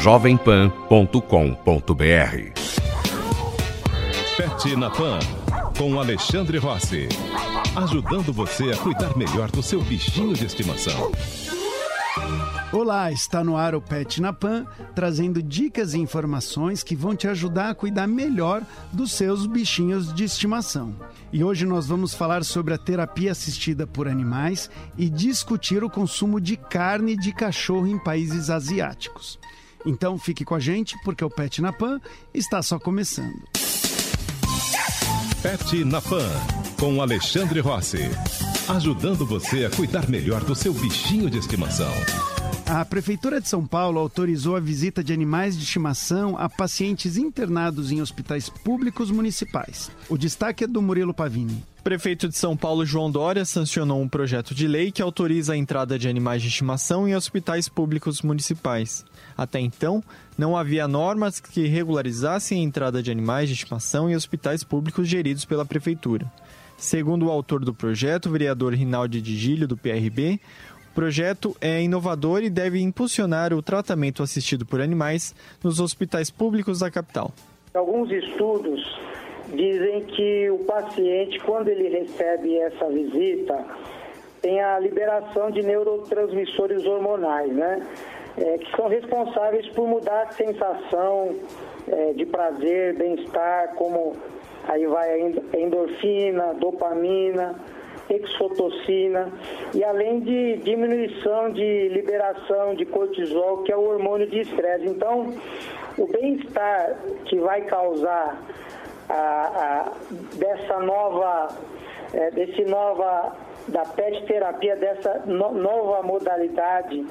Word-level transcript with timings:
jovempan.com.br. 0.00 1.20
Pet 4.34 4.76
na 4.76 4.88
Pan, 4.88 5.18
com 5.76 6.00
Alexandre 6.00 6.56
Rossi. 6.56 7.06
Ajudando 7.76 8.32
você 8.32 8.70
a 8.70 8.76
cuidar 8.78 9.14
melhor 9.14 9.50
do 9.50 9.62
seu 9.62 9.82
bichinho 9.82 10.32
de 10.32 10.46
estimação. 10.46 11.12
Olá, 12.72 13.12
está 13.12 13.44
no 13.44 13.58
ar 13.58 13.74
o 13.74 13.80
Pet 13.82 14.22
na 14.22 14.32
Pan, 14.32 14.64
trazendo 14.94 15.42
dicas 15.42 15.92
e 15.92 15.98
informações 15.98 16.82
que 16.82 16.96
vão 16.96 17.14
te 17.14 17.28
ajudar 17.28 17.68
a 17.68 17.74
cuidar 17.74 18.06
melhor 18.06 18.62
dos 18.90 19.12
seus 19.12 19.44
bichinhos 19.44 20.14
de 20.14 20.24
estimação. 20.24 20.94
E 21.30 21.44
hoje 21.44 21.66
nós 21.66 21.86
vamos 21.86 22.14
falar 22.14 22.42
sobre 22.42 22.72
a 22.72 22.78
terapia 22.78 23.32
assistida 23.32 23.86
por 23.86 24.08
animais 24.08 24.70
e 24.96 25.10
discutir 25.10 25.84
o 25.84 25.90
consumo 25.90 26.40
de 26.40 26.56
carne 26.56 27.18
de 27.18 27.34
cachorro 27.34 27.86
em 27.86 27.98
países 27.98 28.48
asiáticos. 28.48 29.38
Então 29.84 30.18
fique 30.18 30.44
com 30.44 30.54
a 30.54 30.60
gente, 30.60 30.96
porque 31.04 31.24
o 31.24 31.30
Pet 31.30 31.60
na 31.62 31.72
Pan 31.72 32.00
está 32.34 32.62
só 32.62 32.78
começando. 32.78 33.42
Pet 35.42 35.84
na 35.84 36.02
Pan, 36.02 36.28
com 36.78 37.00
Alexandre 37.00 37.60
Rossi. 37.60 38.10
Ajudando 38.68 39.26
você 39.26 39.64
a 39.64 39.70
cuidar 39.70 40.08
melhor 40.08 40.44
do 40.44 40.54
seu 40.54 40.72
bichinho 40.72 41.30
de 41.30 41.38
estimação. 41.38 41.92
A 42.66 42.84
Prefeitura 42.84 43.40
de 43.40 43.48
São 43.48 43.66
Paulo 43.66 43.98
autorizou 43.98 44.54
a 44.54 44.60
visita 44.60 45.02
de 45.02 45.12
animais 45.12 45.56
de 45.56 45.64
estimação 45.64 46.38
a 46.38 46.48
pacientes 46.48 47.16
internados 47.16 47.90
em 47.90 48.00
hospitais 48.00 48.48
públicos 48.48 49.10
municipais. 49.10 49.90
O 50.08 50.16
destaque 50.16 50.62
é 50.62 50.66
do 50.68 50.80
Murilo 50.80 51.12
Pavini. 51.12 51.64
Prefeito 51.82 52.28
de 52.28 52.36
São 52.36 52.54
Paulo, 52.54 52.84
João 52.84 53.10
Dória, 53.10 53.42
sancionou 53.46 54.02
um 54.02 54.08
projeto 54.08 54.54
de 54.54 54.68
lei 54.68 54.92
que 54.92 55.00
autoriza 55.00 55.54
a 55.54 55.56
entrada 55.56 55.98
de 55.98 56.08
animais 56.08 56.42
de 56.42 56.48
estimação 56.48 57.08
em 57.08 57.16
hospitais 57.16 57.70
públicos 57.70 58.20
municipais. 58.20 59.02
Até 59.36 59.60
então, 59.60 60.04
não 60.36 60.54
havia 60.54 60.86
normas 60.86 61.40
que 61.40 61.66
regularizassem 61.66 62.60
a 62.60 62.62
entrada 62.62 63.02
de 63.02 63.10
animais 63.10 63.48
de 63.48 63.54
estimação 63.54 64.10
em 64.10 64.14
hospitais 64.14 64.62
públicos 64.62 65.08
geridos 65.08 65.46
pela 65.46 65.64
prefeitura. 65.64 66.30
Segundo 66.76 67.26
o 67.26 67.30
autor 67.30 67.64
do 67.64 67.72
projeto, 67.72 68.26
o 68.26 68.32
vereador 68.32 68.74
Rinaldi 68.74 69.22
Digílio, 69.22 69.66
do 69.66 69.76
PRB, 69.76 70.38
o 70.90 70.94
projeto 70.94 71.56
é 71.62 71.82
inovador 71.82 72.42
e 72.42 72.50
deve 72.50 72.78
impulsionar 72.78 73.54
o 73.54 73.62
tratamento 73.62 74.22
assistido 74.22 74.66
por 74.66 74.82
animais 74.82 75.34
nos 75.64 75.80
hospitais 75.80 76.30
públicos 76.30 76.80
da 76.80 76.90
capital. 76.90 77.32
Alguns 77.72 78.10
estudos 78.10 78.80
dizem 79.52 80.02
que 80.02 80.50
o 80.50 80.58
paciente, 80.60 81.38
quando 81.40 81.68
ele 81.68 81.88
recebe 81.88 82.58
essa 82.58 82.86
visita, 82.88 83.64
tem 84.40 84.60
a 84.60 84.78
liberação 84.78 85.50
de 85.50 85.62
neurotransmissores 85.62 86.84
hormonais, 86.86 87.52
né? 87.52 87.86
É, 88.38 88.58
que 88.58 88.76
são 88.76 88.88
responsáveis 88.88 89.66
por 89.70 89.86
mudar 89.86 90.22
a 90.22 90.32
sensação 90.32 91.34
é, 91.88 92.12
de 92.12 92.24
prazer, 92.24 92.94
bem-estar, 92.96 93.74
como 93.74 94.14
aí 94.68 94.86
vai 94.86 95.10
a 95.10 95.58
endorfina, 95.58 96.54
dopamina, 96.54 97.56
exfotocina 98.08 99.30
e 99.74 99.84
além 99.84 100.20
de 100.20 100.56
diminuição 100.58 101.50
de 101.50 101.88
liberação 101.88 102.74
de 102.74 102.84
cortisol, 102.84 103.62
que 103.62 103.72
é 103.72 103.76
o 103.76 103.82
hormônio 103.82 104.26
de 104.26 104.40
estresse. 104.40 104.86
Então, 104.86 105.34
o 105.98 106.06
bem-estar 106.06 106.96
que 107.24 107.36
vai 107.38 107.62
causar 107.62 108.40
a, 109.10 109.86
a, 109.86 109.92
dessa 110.36 110.78
nova, 110.80 111.48
é, 112.12 112.30
desse 112.30 112.64
nova 112.64 113.36
da 113.68 113.84
PET 113.84 114.26
terapia, 114.26 114.76
dessa 114.76 115.22
no, 115.26 115.52
nova 115.52 116.02
modalidade 116.02 117.04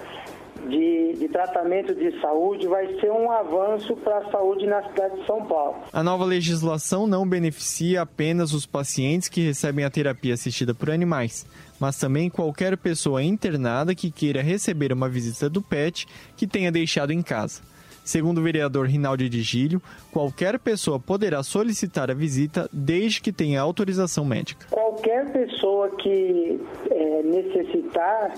de, 0.67 1.13
de, 1.13 1.27
tratamento 1.29 1.95
de 1.95 2.19
saúde 2.19 2.67
vai 2.67 2.85
ser 2.99 3.11
um 3.11 3.31
avanço 3.31 3.95
para 3.97 4.17
a 4.17 4.31
saúde 4.31 4.65
na 4.65 4.81
cidade 4.83 5.19
de 5.19 5.25
São 5.25 5.45
Paulo. 5.45 5.77
A 5.91 6.03
nova 6.03 6.25
legislação 6.25 7.07
não 7.07 7.27
beneficia 7.27 8.01
apenas 8.01 8.53
os 8.53 8.65
pacientes 8.65 9.29
que 9.29 9.41
recebem 9.41 9.85
a 9.85 9.89
terapia 9.89 10.33
assistida 10.33 10.73
por 10.73 10.89
animais, 10.89 11.45
mas 11.79 11.97
também 11.97 12.29
qualquer 12.29 12.77
pessoa 12.77 13.23
internada 13.23 13.95
que 13.95 14.11
queira 14.11 14.41
receber 14.41 14.91
uma 14.91 15.07
visita 15.07 15.49
do 15.49 15.61
PET 15.61 16.05
que 16.35 16.45
tenha 16.45 16.71
deixado 16.71 17.11
em 17.11 17.21
casa. 17.21 17.61
Segundo 18.09 18.39
o 18.39 18.41
vereador 18.41 18.87
Rinaldi 18.87 19.29
de 19.29 19.43
Gílio, 19.43 19.79
qualquer 20.11 20.57
pessoa 20.57 20.99
poderá 20.99 21.43
solicitar 21.43 22.09
a 22.09 22.13
visita 22.15 22.67
desde 22.73 23.21
que 23.21 23.31
tenha 23.31 23.61
autorização 23.61 24.25
médica. 24.25 24.65
Qualquer 24.71 25.31
pessoa 25.31 25.91
que 25.91 26.59
é, 26.89 27.21
necessitar 27.21 28.33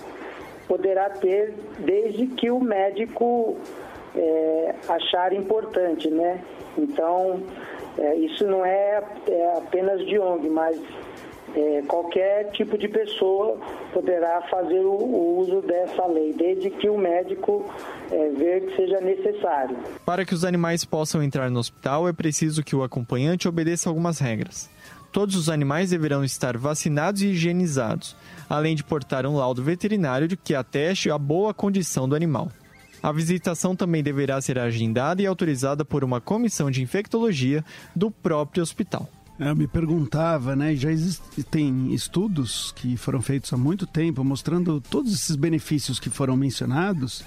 poderá 0.68 1.09
ter 1.12 1.54
desde 1.80 2.28
que 2.28 2.52
o 2.52 2.59
médico 2.59 3.56
é, 4.14 4.76
achar 4.90 5.32
importante, 5.32 6.09
né? 6.09 6.44
Então, 6.78 7.42
é, 7.98 8.16
isso 8.16 8.46
não 8.46 8.66
é, 8.66 9.02
é, 9.26 9.58
apenas 9.58 10.06
de 10.06 10.20
ONG, 10.20 10.50
mas 10.50 10.78
é, 11.56 11.81
qualquer 11.88 12.51
tipo 12.51 12.78
de 12.78 12.88
pessoa 12.88 13.57
poderá 13.94 14.41
fazer 14.44 14.79
o, 14.79 14.94
o, 14.94 15.39
uso 15.39 15.62
dessa 15.62 16.06
lei, 16.06 16.34
desde 16.34 16.69
que 16.69 16.89
o 16.89 16.97
médico 16.97 17.66
é, 18.09 18.29
ver 18.29 18.67
que 18.67 18.75
seja 18.75 19.00
necessário. 19.01 19.78
Para 20.06 20.25
que 20.25 20.34
os 20.34 20.45
animais 20.45 20.85
possam 20.85 21.22
entrar 21.22 21.50
no 21.50 21.59
hospital, 21.59 22.07
é 22.07 22.13
preciso 22.13 22.63
que 22.63 22.75
o 22.75 22.84
acompanhante 22.84 23.47
obedeça 23.47 23.90
algumas 23.90 24.19
regras. 24.19 24.69
Todos 25.11 25.35
os 25.35 25.50
animais 25.50 25.90
deverão 25.90 26.23
estar 26.23 26.57
vacinados 26.57 27.22
e 27.22 27.28
higienizados, 27.28 28.16
além 28.50 28.75
de 28.75 28.84
portar 28.84 29.25
um 29.25 29.35
laudo 29.35 29.61
veterinário 29.61 30.28
de 30.28 30.38
que 30.38 30.56
ateste 30.56 31.11
a 31.11 31.17
boa 31.17 31.53
condição 31.53 32.07
do 32.07 32.16
animal. 32.16 32.50
A 33.03 33.11
visitação 33.11 33.75
também 33.75 34.01
deverá 34.01 34.40
ser 34.40 34.57
agendada 34.57 35.22
e 35.22 35.25
autorizada 35.25 35.84
por 35.84 36.03
uma 36.03 36.22
comissão 36.22 36.72
de 36.72 36.81
infectologia 36.81 37.66
do 37.95 38.09
próprio 38.09 38.63
hospital. 38.63 39.09
Eu 39.44 39.56
me 39.56 39.66
perguntava, 39.66 40.56
né? 40.56 40.75
Já 40.75 40.91
existem 40.91 41.91
estudos 41.96 42.72
que 42.75 42.96
foram 42.96 43.24
feitos 43.24 43.52
há 43.52 43.57
muito 43.57 43.88
tempo 43.88 44.24
mostrando 44.24 44.79
todos 44.79 45.12
esses 45.12 45.35
benefícios 45.35 46.00
que 46.00 46.12
foram 46.12 46.38
mencionados 46.38 47.24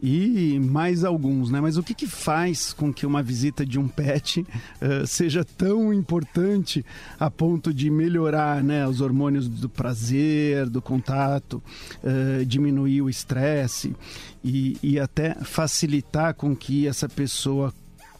e 0.00 0.60
mais 0.60 1.02
alguns, 1.02 1.50
né? 1.50 1.60
Mas 1.60 1.76
o 1.76 1.82
que, 1.82 1.92
que 1.92 2.06
faz 2.06 2.72
com 2.72 2.94
que 2.94 3.04
uma 3.04 3.20
visita 3.20 3.66
de 3.66 3.80
um 3.80 3.88
pet 3.88 4.42
uh, 4.42 5.04
seja 5.08 5.44
tão 5.44 5.92
importante 5.92 6.86
a 7.18 7.28
ponto 7.28 7.74
de 7.74 7.90
melhorar 7.90 8.62
né, 8.62 8.86
os 8.86 9.00
hormônios 9.00 9.48
do 9.48 9.68
prazer, 9.68 10.70
do 10.70 10.80
contato, 10.80 11.60
uh, 12.04 12.44
diminuir 12.46 13.02
o 13.02 13.10
estresse 13.10 13.96
e, 14.44 14.76
e 14.80 15.00
até 15.00 15.34
facilitar 15.34 16.32
com 16.34 16.54
que 16.54 16.86
essa 16.86 17.08
pessoa 17.08 17.74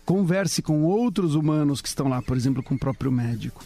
converse 0.07 0.63
com 0.63 0.85
outros 0.85 1.35
humanos 1.35 1.83
que 1.83 1.89
estão 1.89 2.09
lá, 2.09 2.23
por 2.23 2.37
exemplo, 2.37 2.63
com 2.63 2.77
o 2.77 2.79
próprio 2.79 3.11
médico. 3.11 3.63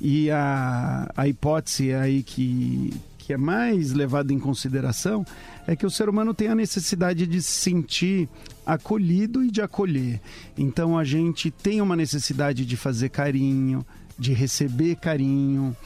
E 0.00 0.30
a, 0.30 1.12
a 1.14 1.28
hipótese 1.28 1.92
aí 1.92 2.22
que, 2.22 2.92
que 3.18 3.34
é 3.34 3.36
mais 3.36 3.92
levada 3.92 4.32
em 4.32 4.38
consideração 4.38 5.24
é 5.66 5.76
que 5.76 5.84
o 5.84 5.90
ser 5.90 6.08
humano 6.08 6.32
tem 6.32 6.48
a 6.48 6.54
necessidade 6.54 7.26
de 7.26 7.40
se 7.42 7.52
sentir 7.52 8.28
acolhido 8.64 9.44
e 9.44 9.50
de 9.50 9.60
acolher. 9.60 10.20
Então 10.56 10.98
a 10.98 11.04
gente 11.04 11.50
tem 11.50 11.82
uma 11.82 11.94
necessidade 11.94 12.64
de 12.64 12.76
fazer 12.76 13.10
carinho, 13.10 13.84
de 14.18 14.32
receber 14.32 14.96
carinho. 14.96 15.76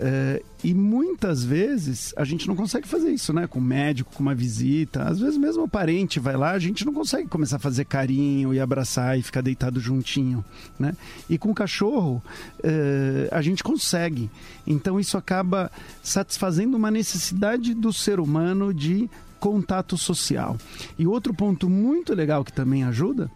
Uh, 0.00 0.42
e 0.64 0.72
muitas 0.72 1.44
vezes 1.44 2.14
a 2.16 2.24
gente 2.24 2.48
não 2.48 2.56
consegue 2.56 2.88
fazer 2.88 3.10
isso, 3.10 3.34
né? 3.34 3.46
Com 3.46 3.60
médico, 3.60 4.14
com 4.14 4.22
uma 4.22 4.34
visita. 4.34 5.02
Às 5.02 5.20
vezes 5.20 5.36
mesmo 5.36 5.64
o 5.64 5.68
parente 5.68 6.18
vai 6.18 6.38
lá, 6.38 6.52
a 6.52 6.58
gente 6.58 6.86
não 6.86 6.94
consegue 6.94 7.28
começar 7.28 7.56
a 7.56 7.58
fazer 7.58 7.84
carinho 7.84 8.54
e 8.54 8.58
abraçar 8.58 9.18
e 9.18 9.22
ficar 9.22 9.42
deitado 9.42 9.78
juntinho, 9.78 10.42
né? 10.78 10.96
E 11.28 11.36
com 11.36 11.50
o 11.50 11.54
cachorro 11.54 12.22
uh, 12.60 13.28
a 13.30 13.42
gente 13.42 13.62
consegue. 13.62 14.30
Então 14.66 14.98
isso 14.98 15.18
acaba 15.18 15.70
satisfazendo 16.02 16.78
uma 16.78 16.90
necessidade 16.90 17.74
do 17.74 17.92
ser 17.92 18.20
humano 18.20 18.72
de 18.72 19.06
contato 19.38 19.98
social. 19.98 20.56
E 20.98 21.06
outro 21.06 21.34
ponto 21.34 21.68
muito 21.68 22.14
legal 22.14 22.42
que 22.42 22.52
também 22.52 22.84
ajuda 22.84 23.30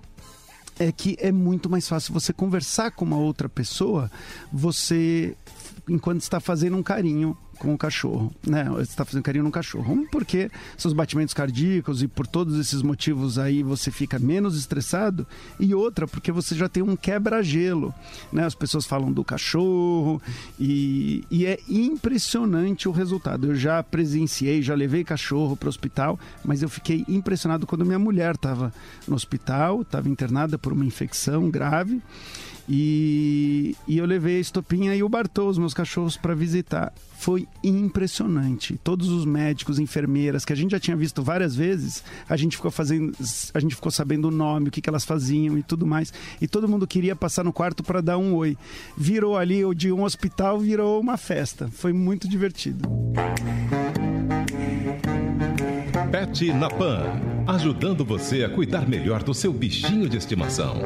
é 0.79 0.91
que 0.91 1.17
é 1.21 1.31
muito 1.31 1.69
mais 1.69 1.87
fácil 1.87 2.13
você 2.13 2.33
conversar 2.33 2.91
com 2.91 3.05
uma 3.05 3.17
outra 3.17 3.49
pessoa, 3.49 4.11
você 4.53 5.37
enquanto 5.89 6.21
está 6.21 6.41
fazendo 6.41 6.77
um 6.77 6.83
carinho 6.83 7.37
com 7.59 7.73
o 7.73 7.79
cachorro, 7.79 8.33
né? 8.47 8.65
Você 8.71 8.83
está 8.83 9.05
fazendo 9.05 9.23
carinho 9.23 9.45
no 9.45 9.51
cachorro. 9.51 9.93
Um, 9.93 10.07
porque 10.07 10.51
seus 10.77 10.93
batimentos 10.93 11.35
cardíacos 11.35 12.03
e 12.03 12.09
por 12.09 12.27
todos 12.27 12.59
esses 12.59 12.83
motivos 12.83 13.39
aí 13.39 13.63
você 13.63 13.91
fica 13.91 14.19
menos 14.19 14.57
estressado. 14.57 15.27
E 15.59 15.75
outra, 15.75 16.07
porque 16.07 16.33
você 16.33 16.55
já 16.55 16.69
tem 16.69 16.83
um 16.83 16.97
quebra-gelo, 16.97 17.95
né? 18.33 18.45
As 18.45 18.55
pessoas 18.55 18.87
falam 18.87 19.13
do 19.13 19.25
cachorro 19.25 20.21
e, 20.59 21.25
e 21.31 21.47
é 21.47 21.59
impressionante 21.69 22.89
o 22.89 22.93
resultado. 22.93 23.47
Eu 23.47 23.55
já 23.55 23.83
presenciei, 23.83 24.63
já 24.63 24.75
levei 24.75 25.05
cachorro 25.05 25.57
para 25.57 25.67
o 25.67 25.71
hospital, 25.71 26.19
mas 26.45 26.63
eu 26.63 26.69
fiquei 26.69 27.05
impressionado 27.09 27.67
quando 27.67 27.85
minha 27.85 27.99
mulher 27.99 28.35
estava 28.35 28.73
no 29.07 29.15
hospital, 29.15 29.83
estava 29.83 30.09
internada 30.09 30.59
por 30.59 30.73
uma 30.73 30.85
infecção 30.85 31.51
grave 31.51 32.03
E, 32.69 33.77
e 33.87 33.99
eu 33.99 34.07
levei 34.07 34.39
a 34.39 34.41
Estopinha 34.41 34.95
e 34.95 35.03
o 35.03 35.09
Bartô, 35.09 35.49
os 35.49 35.59
meus 35.59 35.75
cachorros, 35.75 36.17
para 36.17 36.35
visitar. 36.35 36.93
Foi 37.19 37.47
impressionante. 37.63 38.79
Todos 38.83 39.09
os 39.09 39.25
médicos, 39.25 39.79
enfermeiras, 39.79 40.45
que 40.45 40.53
a 40.53 40.57
gente 40.57 40.73
já 40.73 40.81
tinha 40.81 40.97
visto 40.97 41.23
várias 41.23 41.55
vezes, 41.55 42.03
a 42.29 42.37
gente 42.37 42.57
ficou 42.57 42.71
fazendo, 42.71 43.13
a 43.53 43.61
gente 43.61 43.75
ficou 43.75 43.91
sabendo 43.91 44.29
o 44.29 44.31
nome, 44.31 44.69
o 44.69 44.71
que, 44.71 44.81
que 44.81 44.89
elas 44.89 45.05
faziam 45.05 45.57
e 45.59 45.63
tudo 45.63 45.87
mais. 45.87 46.13
E 46.41 46.49
todo 46.49 46.69
mundo 46.69 46.87
queria 46.87 47.15
passar 47.15 47.45
no 47.45 47.53
quarto 47.53 47.83
para 47.83 48.01
dar 48.01 48.19
um 48.19 48.35
oi. 48.35 48.57
Virou 48.97 49.37
ali, 49.37 49.63
de 49.75 49.93
um 49.93 50.03
hospital, 50.03 50.59
virou 50.59 51.01
uma 51.01 51.17
festa. 51.17 51.69
Foi 51.69 51.93
muito 51.93 52.29
divertido. 52.29 52.89
Pet 56.11 56.53
na 56.53 56.69
Pan, 56.71 57.21
ajudando 57.47 58.05
você 58.05 58.45
a 58.45 58.49
cuidar 58.49 58.89
melhor 58.89 59.23
do 59.23 59.35
seu 59.35 59.53
bichinho 59.53 60.09
de 60.09 60.17
estimação. 60.17 60.83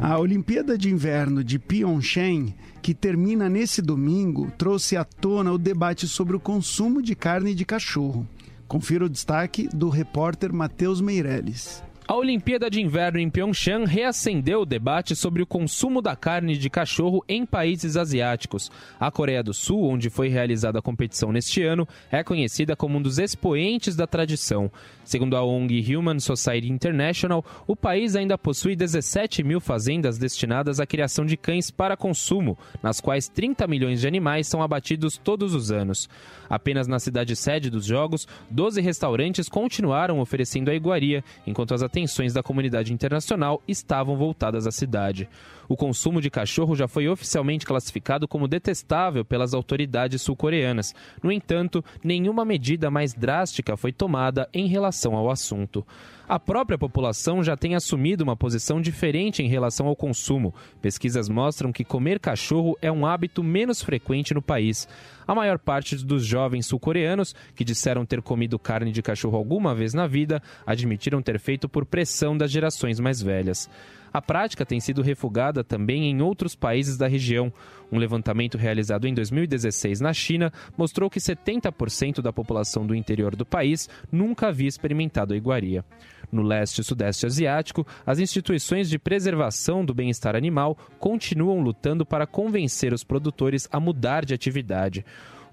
A 0.00 0.18
Olimpíada 0.18 0.76
de 0.76 0.90
Inverno 0.90 1.42
de 1.42 1.58
Pyeongchang, 1.58 2.54
que 2.82 2.94
termina 2.94 3.48
nesse 3.48 3.80
domingo, 3.80 4.50
trouxe 4.56 4.96
à 4.96 5.04
tona 5.04 5.52
o 5.52 5.58
debate 5.58 6.06
sobre 6.06 6.36
o 6.36 6.40
consumo 6.40 7.02
de 7.02 7.14
carne 7.14 7.54
de 7.54 7.64
cachorro. 7.64 8.26
Confira 8.68 9.06
o 9.06 9.08
destaque 9.08 9.68
do 9.68 9.88
repórter 9.88 10.52
Matheus 10.52 11.00
Meirelles. 11.00 11.82
A 12.08 12.14
Olimpíada 12.14 12.70
de 12.70 12.80
Inverno 12.80 13.18
em 13.18 13.28
Pyeongchang 13.28 13.84
reacendeu 13.84 14.60
o 14.60 14.64
debate 14.64 15.16
sobre 15.16 15.42
o 15.42 15.46
consumo 15.46 16.00
da 16.00 16.14
carne 16.14 16.56
de 16.56 16.70
cachorro 16.70 17.24
em 17.28 17.44
países 17.44 17.96
asiáticos. 17.96 18.70
A 19.00 19.10
Coreia 19.10 19.42
do 19.42 19.52
Sul, 19.52 19.82
onde 19.82 20.08
foi 20.08 20.28
realizada 20.28 20.78
a 20.78 20.82
competição 20.82 21.32
neste 21.32 21.64
ano, 21.64 21.86
é 22.08 22.22
conhecida 22.22 22.76
como 22.76 22.96
um 22.96 23.02
dos 23.02 23.18
expoentes 23.18 23.96
da 23.96 24.06
tradição. 24.06 24.70
Segundo 25.02 25.36
a 25.36 25.44
ONG 25.44 25.96
Human 25.96 26.20
Society 26.20 26.70
International, 26.70 27.44
o 27.66 27.74
país 27.74 28.14
ainda 28.14 28.38
possui 28.38 28.76
17 28.76 29.42
mil 29.42 29.58
fazendas 29.58 30.16
destinadas 30.16 30.78
à 30.78 30.86
criação 30.86 31.26
de 31.26 31.36
cães 31.36 31.72
para 31.72 31.96
consumo, 31.96 32.56
nas 32.84 33.00
quais 33.00 33.26
30 33.26 33.66
milhões 33.66 34.00
de 34.00 34.06
animais 34.06 34.46
são 34.46 34.62
abatidos 34.62 35.18
todos 35.18 35.54
os 35.54 35.72
anos. 35.72 36.08
Apenas 36.48 36.86
na 36.86 37.00
cidade 37.00 37.34
sede 37.34 37.68
dos 37.68 37.84
Jogos, 37.84 38.28
12 38.48 38.80
restaurantes 38.80 39.48
continuaram 39.48 40.20
oferecendo 40.20 40.70
a 40.70 40.74
iguaria, 40.74 41.24
enquanto 41.44 41.74
as 41.74 41.82
atenções 41.96 42.34
da 42.34 42.42
comunidade 42.42 42.92
internacional 42.92 43.62
estavam 43.66 44.18
voltadas 44.18 44.66
à 44.66 44.70
cidade. 44.70 45.26
O 45.66 45.74
consumo 45.74 46.20
de 46.20 46.28
cachorro 46.28 46.76
já 46.76 46.86
foi 46.86 47.08
oficialmente 47.08 47.64
classificado 47.64 48.28
como 48.28 48.46
detestável 48.46 49.24
pelas 49.24 49.54
autoridades 49.54 50.20
sul-coreanas. 50.20 50.94
No 51.22 51.32
entanto, 51.32 51.82
nenhuma 52.04 52.44
medida 52.44 52.90
mais 52.90 53.14
drástica 53.14 53.78
foi 53.78 53.92
tomada 53.92 54.46
em 54.52 54.66
relação 54.66 55.16
ao 55.16 55.30
assunto. 55.30 55.86
A 56.28 56.40
própria 56.40 56.76
população 56.76 57.44
já 57.44 57.56
tem 57.56 57.76
assumido 57.76 58.24
uma 58.24 58.36
posição 58.36 58.80
diferente 58.80 59.44
em 59.44 59.48
relação 59.48 59.86
ao 59.86 59.94
consumo. 59.94 60.52
Pesquisas 60.82 61.28
mostram 61.28 61.70
que 61.70 61.84
comer 61.84 62.18
cachorro 62.18 62.76
é 62.82 62.90
um 62.90 63.06
hábito 63.06 63.44
menos 63.44 63.80
frequente 63.80 64.34
no 64.34 64.42
país. 64.42 64.88
A 65.24 65.36
maior 65.36 65.56
parte 65.56 65.94
dos 66.04 66.26
jovens 66.26 66.66
sul-coreanos 66.66 67.32
que 67.54 67.64
disseram 67.64 68.04
ter 68.04 68.20
comido 68.22 68.58
carne 68.58 68.90
de 68.90 69.02
cachorro 69.02 69.36
alguma 69.36 69.72
vez 69.72 69.94
na 69.94 70.08
vida 70.08 70.42
admitiram 70.66 71.22
ter 71.22 71.38
feito 71.38 71.68
por 71.68 71.86
pressão 71.86 72.36
das 72.36 72.50
gerações 72.50 72.98
mais 72.98 73.22
velhas. 73.22 73.70
A 74.12 74.22
prática 74.22 74.64
tem 74.64 74.80
sido 74.80 75.02
refugada 75.02 75.62
também 75.62 76.10
em 76.10 76.22
outros 76.22 76.54
países 76.54 76.96
da 76.96 77.06
região. 77.06 77.52
Um 77.90 77.98
levantamento 77.98 78.58
realizado 78.58 79.06
em 79.06 79.14
2016 79.14 80.00
na 80.00 80.12
China 80.12 80.52
mostrou 80.76 81.08
que 81.08 81.20
70% 81.20 82.20
da 82.20 82.32
população 82.32 82.86
do 82.86 82.94
interior 82.94 83.36
do 83.36 83.46
país 83.46 83.88
nunca 84.10 84.48
havia 84.48 84.68
experimentado 84.68 85.34
a 85.34 85.36
iguaria. 85.36 85.84
No 86.30 86.42
leste 86.42 86.80
e 86.80 86.84
sudeste 86.84 87.26
asiático, 87.26 87.86
as 88.04 88.18
instituições 88.18 88.88
de 88.88 88.98
preservação 88.98 89.84
do 89.84 89.94
bem-estar 89.94 90.34
animal 90.34 90.76
continuam 90.98 91.60
lutando 91.60 92.04
para 92.04 92.26
convencer 92.26 92.92
os 92.92 93.04
produtores 93.04 93.68
a 93.70 93.78
mudar 93.78 94.24
de 94.24 94.34
atividade. 94.34 95.04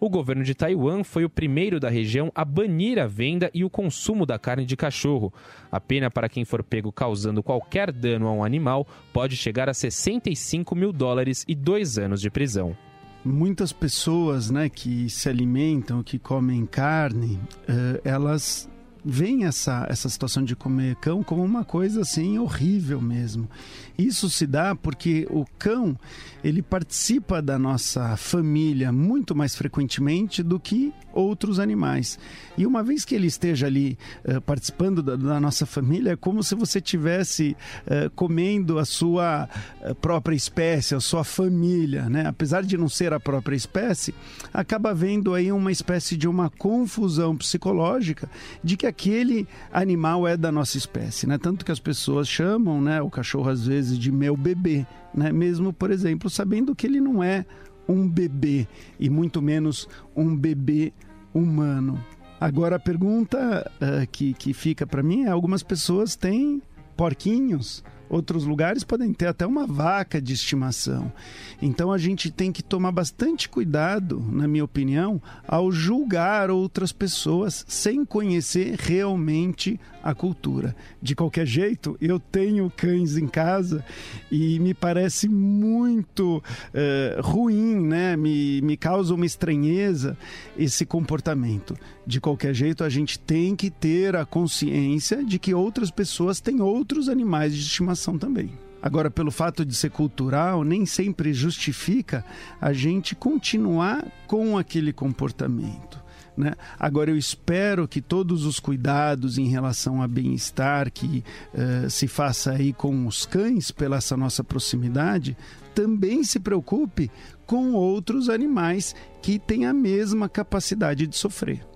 O 0.04 0.10
governo 0.10 0.44
de 0.44 0.54
Taiwan 0.54 1.02
foi 1.02 1.24
o 1.24 1.30
primeiro 1.30 1.80
da 1.80 1.88
região 1.88 2.30
a 2.36 2.44
banir 2.44 3.00
a 3.00 3.08
venda 3.08 3.50
e 3.54 3.64
o 3.64 3.70
consumo 3.70 4.26
da 4.26 4.38
carne 4.38 4.66
de 4.66 4.76
cachorro. 4.76 5.34
A 5.72 5.80
pena 5.80 6.12
para 6.12 6.28
quem 6.28 6.44
for 6.44 6.62
pego 6.62 6.92
causando 6.92 7.42
qualquer 7.42 7.90
dano 7.90 8.28
a 8.28 8.34
um 8.34 8.44
animal 8.44 8.86
pode 9.14 9.38
chegar 9.38 9.70
a 9.70 9.74
65 9.74 10.76
mil 10.76 10.92
dólares 10.92 11.46
e 11.48 11.56
dois 11.56 11.98
anos 11.98 12.20
de 12.20 12.30
prisão 12.30 12.76
muitas 13.24 13.72
pessoas 13.72 14.52
né, 14.52 14.68
que 14.68 15.10
se 15.10 15.30
alimentam, 15.30 16.04
que 16.04 16.20
comem 16.20 16.66
carne, 16.66 17.40
uh, 17.70 18.02
elas 18.04 18.70
veem 19.04 19.46
essa, 19.46 19.86
essa 19.90 20.08
situação 20.08 20.44
de 20.44 20.56
comer 20.56 20.96
cão 20.98 21.24
como 21.24 21.44
uma 21.44 21.66
coisa 21.66 22.02
assim 22.02 22.38
horrível 22.38 23.02
mesmo. 23.02 23.50
Isso 23.98 24.30
se 24.30 24.48
dá 24.48 24.76
porque 24.76 25.28
o 25.30 25.46
cão 25.58 25.98
ele 26.44 26.62
participa 26.62 27.42
da 27.42 27.60
nossa 27.60 28.18
família 28.18 28.92
muito 28.92 29.36
mais 29.36 29.56
frequentemente 29.56 30.42
do 30.42 30.60
que 30.60 30.94
outros 31.14 31.60
animais. 31.60 32.18
E 32.58 32.66
uma 32.66 32.84
vez 32.84 33.06
que 33.06 33.14
ele 33.16 33.28
esteja 33.28 33.68
ali 33.68 33.98
uh, 34.26 34.42
participando 34.42 35.02
da, 35.02 35.16
da, 35.16 35.40
nossa 35.40 35.66
família, 35.66 36.14
é 36.14 36.16
como 36.16 36.44
se 36.44 36.56
você 36.56 36.82
tivesse 36.82 37.56
uh, 37.86 38.10
comendo 38.12 38.80
a 38.80 38.86
sua 38.86 39.48
uh, 39.82 39.96
própria 39.96 40.36
espécie, 40.36 40.96
a 40.96 41.00
sua 41.00 41.24
família, 41.24 42.10
né? 42.10 42.26
Apesar 42.28 42.64
de 42.64 42.78
não 42.78 42.90
ser 42.90 43.14
a 43.14 43.20
própria 43.20 43.56
espécie, 43.56 44.14
acaba 44.52 44.90
havendo 44.90 45.34
aí 45.34 45.52
uma 45.52 45.72
espécie 45.72 46.18
de 46.18 46.28
uma 46.28 46.50
confusão 46.50 47.38
psicológica 47.38 48.30
de 48.64 48.76
que 48.76 48.88
aquele 48.94 49.48
animal 49.72 50.28
é 50.28 50.38
da 50.38 50.52
nossa 50.52 50.78
espécie, 50.78 51.26
né? 51.26 51.40
Tanto 51.40 51.66
que 51.66 51.72
as 51.72 51.80
pessoas 51.80 52.28
chamam, 52.28 52.80
né, 52.80 53.02
o 53.02 53.10
cachorro 53.10 53.50
às 53.50 53.66
vezes 53.66 53.98
de 53.98 54.12
meu 54.12 54.38
bebê, 54.38 54.86
né? 55.14 55.32
Mesmo, 55.32 55.74
por 55.74 55.90
exemplo, 55.90 56.30
sabendo 56.30 56.76
que 56.76 56.86
ele 56.86 57.02
não 57.02 57.24
é 57.24 57.44
um 57.90 58.08
bebê 58.08 58.68
e 59.00 59.10
muito 59.10 59.42
menos 59.42 59.90
um 60.16 60.36
bebê 60.36 60.94
humano. 61.34 62.00
Agora 62.40 62.76
a 62.76 62.80
pergunta 62.80 63.70
uh, 63.82 64.08
que, 64.12 64.34
que 64.34 64.54
fica 64.54 64.86
para 64.86 65.02
mim 65.02 65.24
é: 65.24 65.30
algumas 65.30 65.64
pessoas 65.64 66.16
têm 66.16 66.62
porquinhos 66.96 67.84
Outros 68.14 68.46
lugares 68.46 68.84
podem 68.84 69.12
ter 69.12 69.26
até 69.26 69.44
uma 69.44 69.66
vaca 69.66 70.22
de 70.22 70.34
estimação. 70.34 71.12
Então 71.60 71.92
a 71.92 71.98
gente 71.98 72.30
tem 72.30 72.52
que 72.52 72.62
tomar 72.62 72.92
bastante 72.92 73.50
cuidado, 73.50 74.24
na 74.32 74.48
minha 74.48 74.64
opinião, 74.64 75.20
ao 75.48 75.72
julgar 75.72 76.52
outras 76.52 76.92
pessoas 76.92 77.66
sem 77.68 78.06
conhecer 78.06 78.76
realmente 78.78 79.80
a 80.04 80.14
cultura. 80.14 80.76
De 81.02 81.16
qualquer 81.16 81.48
jeito, 81.48 81.98
eu 82.00 82.20
tenho 82.20 82.72
cães 82.76 83.18
em 83.18 83.26
casa 83.26 83.84
e 84.30 84.60
me 84.60 84.76
parece 84.76 85.28
muito 85.28 86.38
uh, 86.38 87.22
ruim, 87.22 87.80
né? 87.80 88.16
Me, 88.16 88.62
me 88.62 88.78
causa 88.78 89.16
uma 89.16 89.26
estranheza 89.26 90.16
esse 90.56 90.86
comportamento. 90.86 91.76
De 92.06 92.20
qualquer 92.20 92.54
jeito, 92.54 92.84
a 92.84 92.90
gente 92.90 93.18
tem 93.18 93.56
que 93.56 93.72
ter 93.72 94.16
a 94.16 94.26
consciência 94.26 95.24
de 95.24 95.40
que 95.40 95.54
outras 95.54 95.90
pessoas 95.90 96.42
têm 96.42 96.62
outros 96.62 97.08
animais 97.08 97.56
de 97.56 97.62
estimação 97.62 98.03
também. 98.18 98.52
Agora, 98.82 99.10
pelo 99.10 99.32
fato 99.32 99.64
de 99.64 99.74
ser 99.74 99.92
cultural, 99.92 100.64
nem 100.64 100.86
sempre 100.86 101.34
justifica 101.34 102.26
a 102.60 102.74
gente 102.74 103.16
continuar 103.16 104.06
com 104.28 104.58
aquele 104.58 104.92
comportamento. 104.92 106.04
Né? 106.36 106.54
Agora, 106.78 107.10
eu 107.10 107.18
espero 107.18 107.88
que 107.88 108.02
todos 108.02 108.46
os 108.46 108.60
cuidados 108.60 109.38
em 109.38 109.48
relação 109.48 110.02
a 110.02 110.08
bem-estar 110.08 110.92
que 110.92 111.24
uh, 111.54 111.90
se 111.90 112.08
faça 112.08 112.52
aí 112.52 112.74
com 112.74 113.08
os 113.08 113.26
cães, 113.26 113.72
pela 113.72 113.98
essa 113.98 114.18
nossa 114.18 114.44
proximidade, 114.44 115.38
também 115.74 116.24
se 116.24 116.40
preocupe 116.40 117.10
com 117.46 117.74
outros 117.74 118.30
animais 118.30 118.96
que 119.22 119.40
têm 119.40 119.66
a 119.66 119.74
mesma 119.74 120.28
capacidade 120.28 121.08
de 121.08 121.16
sofrer. 121.16 121.73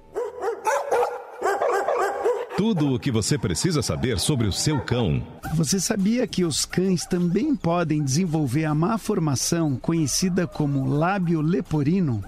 Tudo 2.58 2.96
o 2.96 3.00
que 3.00 3.12
você 3.12 3.38
precisa 3.38 3.84
saber 3.84 4.18
sobre 4.18 4.48
o 4.48 4.52
seu 4.52 4.82
cão. 4.82 5.22
Você 5.54 5.80
sabia 5.80 6.26
que 6.26 6.44
os 6.44 6.66
cães 6.66 7.06
também 7.06 7.56
podem 7.56 8.04
desenvolver 8.04 8.66
a 8.66 8.74
má 8.74 8.98
formação 8.98 9.76
conhecida 9.76 10.48
como 10.48 10.90
lábio 10.90 11.40
leporino? 11.40 12.24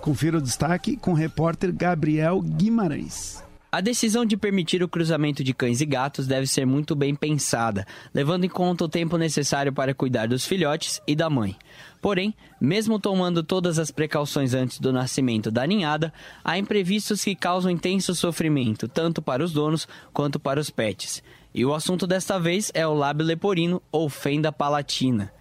Confira 0.00 0.38
o 0.38 0.40
destaque 0.40 0.96
com 0.96 1.10
o 1.10 1.14
repórter 1.14 1.70
Gabriel 1.70 2.40
Guimarães. 2.40 3.43
A 3.74 3.80
decisão 3.80 4.24
de 4.24 4.36
permitir 4.36 4.84
o 4.84 4.88
cruzamento 4.88 5.42
de 5.42 5.52
cães 5.52 5.80
e 5.80 5.84
gatos 5.84 6.28
deve 6.28 6.46
ser 6.46 6.64
muito 6.64 6.94
bem 6.94 7.12
pensada, 7.12 7.84
levando 8.14 8.44
em 8.44 8.48
conta 8.48 8.84
o 8.84 8.88
tempo 8.88 9.18
necessário 9.18 9.72
para 9.72 9.92
cuidar 9.92 10.28
dos 10.28 10.46
filhotes 10.46 11.02
e 11.08 11.16
da 11.16 11.28
mãe. 11.28 11.56
Porém, 12.00 12.32
mesmo 12.60 13.00
tomando 13.00 13.42
todas 13.42 13.80
as 13.80 13.90
precauções 13.90 14.54
antes 14.54 14.78
do 14.78 14.92
nascimento 14.92 15.50
da 15.50 15.66
ninhada, 15.66 16.12
há 16.44 16.56
imprevistos 16.56 17.24
que 17.24 17.34
causam 17.34 17.68
intenso 17.68 18.14
sofrimento, 18.14 18.86
tanto 18.86 19.20
para 19.20 19.42
os 19.42 19.52
donos 19.52 19.88
quanto 20.12 20.38
para 20.38 20.60
os 20.60 20.70
pets. 20.70 21.20
E 21.52 21.64
o 21.64 21.74
assunto 21.74 22.06
desta 22.06 22.38
vez 22.38 22.70
é 22.74 22.86
o 22.86 22.94
lábio 22.94 23.26
leporino 23.26 23.82
ou 23.90 24.08
fenda 24.08 24.52
palatina. 24.52 25.32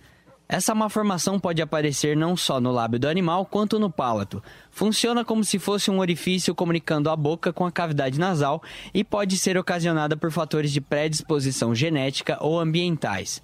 Essa 0.47 0.75
malformação 0.75 1.39
pode 1.39 1.61
aparecer 1.61 2.15
não 2.15 2.35
só 2.35 2.59
no 2.59 2.71
lábio 2.71 2.99
do 2.99 3.07
animal 3.07 3.45
quanto 3.45 3.79
no 3.79 3.89
palato. 3.89 4.43
Funciona 4.69 5.23
como 5.23 5.43
se 5.43 5.57
fosse 5.57 5.89
um 5.89 5.99
orifício 5.99 6.53
comunicando 6.53 7.09
a 7.09 7.15
boca 7.15 7.53
com 7.53 7.65
a 7.65 7.71
cavidade 7.71 8.19
nasal 8.19 8.61
e 8.93 9.03
pode 9.03 9.37
ser 9.37 9.57
ocasionada 9.57 10.17
por 10.17 10.31
fatores 10.31 10.71
de 10.71 10.81
predisposição 10.81 11.73
genética 11.73 12.37
ou 12.41 12.59
ambientais. 12.59 13.41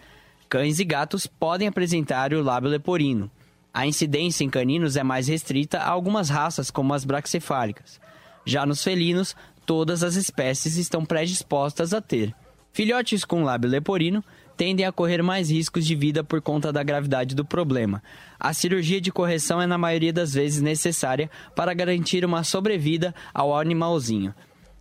Cães 0.49 0.79
e 0.79 0.83
gatos 0.83 1.25
podem 1.25 1.67
apresentar 1.67 2.33
o 2.33 2.43
lábio 2.43 2.69
leporino. 2.69 3.31
A 3.73 3.85
incidência 3.87 4.43
em 4.43 4.49
caninos 4.49 4.97
é 4.97 5.03
mais 5.03 5.27
restrita 5.27 5.79
a 5.79 5.89
algumas 5.89 6.29
raças, 6.29 6.69
como 6.71 6.93
as 6.93 7.05
braxcefálicas. 7.05 7.99
Já 8.45 8.65
nos 8.65 8.83
felinos, 8.83 9.35
todas 9.65 10.03
as 10.03 10.15
espécies 10.15 10.75
estão 10.75 11.05
predispostas 11.05 11.93
a 11.93 12.01
ter. 12.01 12.35
Filhotes 12.73 13.23
com 13.23 13.43
lábio 13.43 13.69
leporino 13.69 14.23
tendem 14.59 14.85
a 14.85 14.91
correr 14.91 15.23
mais 15.23 15.49
riscos 15.49 15.85
de 15.85 15.95
vida 15.95 16.21
por 16.21 16.41
conta 16.41 16.69
da 16.69 16.83
gravidade 16.83 17.33
do 17.33 17.45
problema. 17.45 18.03
A 18.37 18.51
cirurgia 18.51 18.99
de 18.99 19.09
correção 19.09 19.61
é, 19.61 19.65
na 19.65 19.77
maioria 19.77 20.11
das 20.11 20.33
vezes, 20.33 20.61
necessária 20.61 21.31
para 21.55 21.73
garantir 21.73 22.25
uma 22.25 22.43
sobrevida 22.43 23.15
ao 23.33 23.57
animalzinho. 23.57 24.35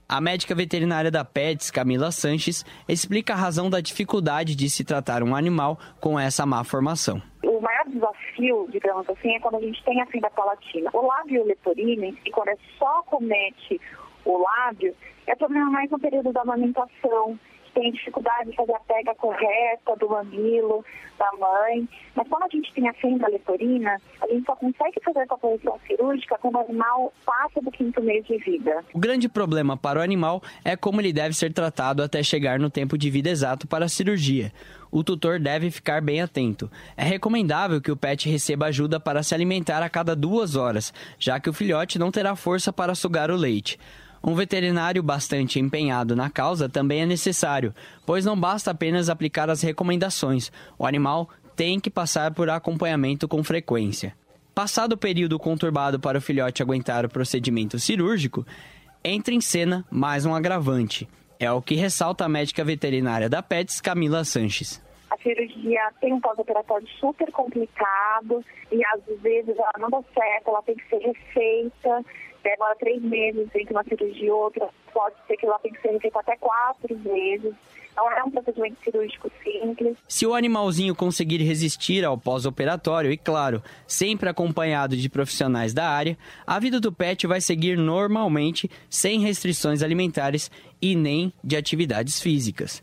A 0.09 0.21
médica 0.21 0.53
veterinária 0.53 1.13
da 1.13 1.25
PETS, 1.25 1.71
Camila 1.71 2.11
Sanches, 2.11 2.67
explica 2.89 3.35
a 3.35 3.37
razão 3.37 3.71
da 3.71 3.81
dificuldade 3.81 4.57
de 4.57 4.69
se 4.69 4.83
tratar 4.83 5.23
um 5.23 5.37
animal 5.37 5.79
com 6.01 6.19
essa 6.19 6.45
má 6.45 6.65
formação. 6.65 7.23
O 7.45 7.61
maior 7.61 7.85
desafio, 7.87 8.69
digamos 8.73 9.09
assim, 9.09 9.37
é 9.37 9.39
quando 9.39 9.59
a 9.59 9.61
gente 9.61 9.81
tem 9.85 10.03
a 10.03 10.07
fenda 10.07 10.29
palatina. 10.31 10.91
O 10.93 11.07
lábio 11.07 11.47
leporino, 11.47 12.17
e 12.27 12.31
quando 12.33 12.49
é 12.49 12.57
só 12.77 13.03
comete 13.03 13.81
o 14.25 14.43
lábio, 14.43 14.93
é 15.25 15.37
problema 15.37 15.71
mais 15.71 15.89
no 15.89 16.01
período 16.01 16.33
da 16.33 16.41
amamentação 16.41 17.39
tem 17.79 17.93
dificuldade 17.93 18.51
de 18.51 18.57
fazer 18.57 18.73
a 18.73 18.81
pega 18.81 19.15
correta 19.15 19.95
do 19.99 20.09
mamilo 20.09 20.85
da 21.17 21.31
mãe. 21.39 21.89
Mas 22.15 22.29
quando 22.29 22.43
a 22.43 22.49
gente 22.49 22.73
tem 22.75 22.89
a 22.89 22.95
fenda 22.95 23.29
leporina, 23.29 24.01
a 24.21 24.27
gente 24.27 24.45
só 24.45 24.57
consegue 24.57 25.01
fazer 25.05 25.21
essa 25.21 25.37
correção 25.37 25.79
cirúrgica 25.87 26.39
quando 26.41 26.57
o 26.57 26.61
animal 26.61 27.13
passa 27.25 27.61
do 27.61 27.71
quinto 27.71 28.03
mês 28.03 28.25
de 28.27 28.37
vida. 28.39 28.85
O 28.93 28.99
grande 28.99 29.29
problema 29.29 29.77
para 29.77 30.01
o 30.01 30.03
animal 30.03 30.43
é 30.65 30.77
como 30.77 31.01
ele 31.01 31.13
deve 31.13 31.35
ser 31.35 31.53
tratado 31.53 32.03
até 32.03 32.23
chegar 32.23 32.59
no 32.59 32.69
tempo 32.69 32.99
de 32.99 33.11
vida 33.11 33.31
exato 33.31 33.67
para 33.67 33.85
a 33.85 33.89
cirurgia 33.89 34.53
o 34.91 35.05
tutor 35.05 35.39
deve 35.39 35.71
ficar 35.71 36.01
bem 36.01 36.23
atento. 36.23 36.71
É 36.97 37.05
recomendável 37.05 37.79
que 37.79 37.91
o 37.91 37.97
pet 37.97 38.27
receba 38.27 38.67
ajuda 38.67 38.99
para 38.99 39.23
se 39.23 39.35
alimentar 39.35 39.83
a 39.83 39.89
cada 39.91 40.17
duas 40.17 40.57
horas, 40.57 40.95
já 41.19 41.39
que 41.39 41.51
o 41.51 41.53
filhote 41.53 41.99
não 41.99 42.11
terá 42.11 42.35
força 42.35 42.73
para 42.73 42.95
sugar 42.95 43.31
o 43.31 43.37
leite. 43.37 43.79
Um 44.23 44.35
veterinário 44.35 45.03
bastante 45.03 45.59
empenhado 45.59 46.17
na 46.17 46.29
causa 46.29 46.69
também 46.69 47.03
é 47.03 47.07
necessário, 47.07 47.75
pois 48.05 48.25
não 48.25 48.39
basta 48.39 48.71
apenas 48.71 49.09
aplicar 49.09 49.49
as 49.49 49.63
recomendações, 49.63 50.51
o 50.79 50.87
animal 50.87 51.29
tem 51.55 51.81
que 51.81 51.91
passar 51.91 52.33
por 52.33 52.49
acompanhamento 52.51 53.27
com 53.27 53.43
frequência. 53.43 54.15
Passado 54.55 54.93
o 54.93 54.99
período 54.99 55.39
conturbado 55.39 56.01
para 56.01 56.19
o 56.19 56.21
filhote 56.21 56.63
aguentar 56.63 57.05
o 57.05 57.09
procedimento 57.09 57.79
cirúrgico, 57.79 58.47
entra 59.05 59.33
em 59.33 59.41
cena 59.41 59.85
mais 59.91 60.27
um 60.27 60.35
agravante. 60.35 61.09
É 61.39 61.51
o 61.53 61.63
que 61.63 61.77
ressalta 61.77 62.25
a 62.25 62.29
médica 62.29 62.65
veterinária 62.65 63.29
da 63.29 63.41
PETS, 63.41 63.81
Camila 63.81 64.25
Sanches. 64.25 64.83
A 65.19 65.23
cirurgia 65.23 65.93
tem 66.01 66.13
um 66.13 66.21
pós-operatório 66.21 66.87
super 67.01 67.31
complicado 67.33 68.45
e 68.71 68.85
às 68.85 69.21
vezes 69.21 69.57
ela 69.59 69.73
não 69.79 69.91
dá 69.91 70.03
certo, 70.15 70.49
ela 70.49 70.63
tem 70.63 70.77
que 70.77 70.89
ser 70.89 70.99
refeita 70.99 72.05
demora 72.43 72.75
três 72.77 73.03
meses 73.03 73.49
entre 73.55 73.73
uma 73.73 73.85
cirurgia 73.85 74.27
e 74.27 74.31
outra, 74.31 74.69
pode 74.93 75.17
ser 75.27 75.37
que 75.37 75.47
ela 75.47 75.59
tenha 75.59 75.75
que 75.75 75.81
ser 75.81 75.91
refeita 75.91 76.21
até 76.21 76.37
quatro 76.37 76.97
vezes. 76.97 77.55
Não 77.97 78.13
é 78.13 78.23
um 78.23 78.31
procedimento 78.31 78.77
cirúrgico 78.85 79.29
simples. 79.43 79.97
Se 80.07 80.25
o 80.25 80.33
animalzinho 80.33 80.95
conseguir 80.95 81.39
resistir 81.39 82.05
ao 82.05 82.17
pós-operatório, 82.17 83.11
e 83.11 83.17
claro, 83.17 83.61
sempre 83.89 84.29
acompanhado 84.29 84.97
de 84.97 85.09
profissionais 85.09 85.75
da 85.75 85.89
área, 85.89 86.17
a 86.47 86.61
vida 86.61 86.79
do 86.79 86.93
pet 86.93 87.27
vai 87.27 87.41
seguir 87.41 87.77
normalmente, 87.77 88.71
sem 88.89 89.19
restrições 89.21 89.83
alimentares 89.83 90.49
e 90.81 90.95
nem 90.95 91.33
de 91.43 91.57
atividades 91.57 92.21
físicas. 92.21 92.81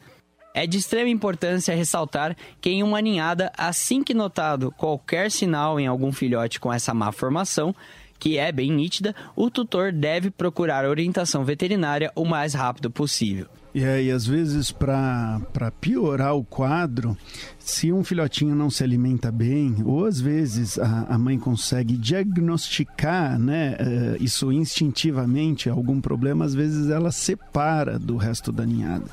É 0.58 0.66
de 0.66 0.78
extrema 0.78 1.10
importância 1.10 1.76
ressaltar 1.76 2.34
que 2.62 2.70
em 2.70 2.82
uma 2.82 3.02
ninhada, 3.02 3.52
assim 3.58 4.02
que 4.02 4.14
notado 4.14 4.72
qualquer 4.72 5.30
sinal 5.30 5.78
em 5.82 5.86
algum 5.86 6.14
filhote 6.14 6.62
com 6.62 6.72
essa 6.72 6.94
má 6.94 7.12
formação, 7.12 7.76
que 8.26 8.40
é 8.40 8.52
bem 8.52 8.72
nítida, 8.72 9.14
o 9.36 9.52
tutor 9.52 9.92
deve 9.92 10.32
procurar 10.32 10.84
orientação 10.84 11.46
veterinária 11.46 12.12
o 12.16 12.26
mais 12.26 12.56
rápido 12.56 12.90
possível. 12.90 13.46
E 13.72 13.84
aí, 13.84 14.10
às 14.10 14.26
vezes, 14.26 14.72
para 14.72 15.72
piorar 15.80 16.34
o 16.34 16.44
quadro, 16.44 17.16
se 17.60 17.92
um 17.92 18.04
filhotinho 18.04 18.56
não 18.56 18.70
se 18.70 18.84
alimenta 18.84 19.32
bem, 19.32 19.76
ou 19.84 20.06
às 20.06 20.20
vezes 20.20 20.80
a, 20.80 21.08
a 21.10 21.18
mãe 21.20 21.38
consegue 21.38 21.98
diagnosticar 21.98 23.38
né, 23.38 23.76
uh, 23.76 24.24
isso 24.24 24.52
instintivamente, 24.52 25.70
algum 25.70 26.02
problema, 26.02 26.46
às 26.46 26.56
vezes 26.56 26.90
ela 26.90 27.12
separa 27.12 28.00
do 28.00 28.16
resto 28.16 28.52
da 28.52 28.66
ninhada. 28.66 29.06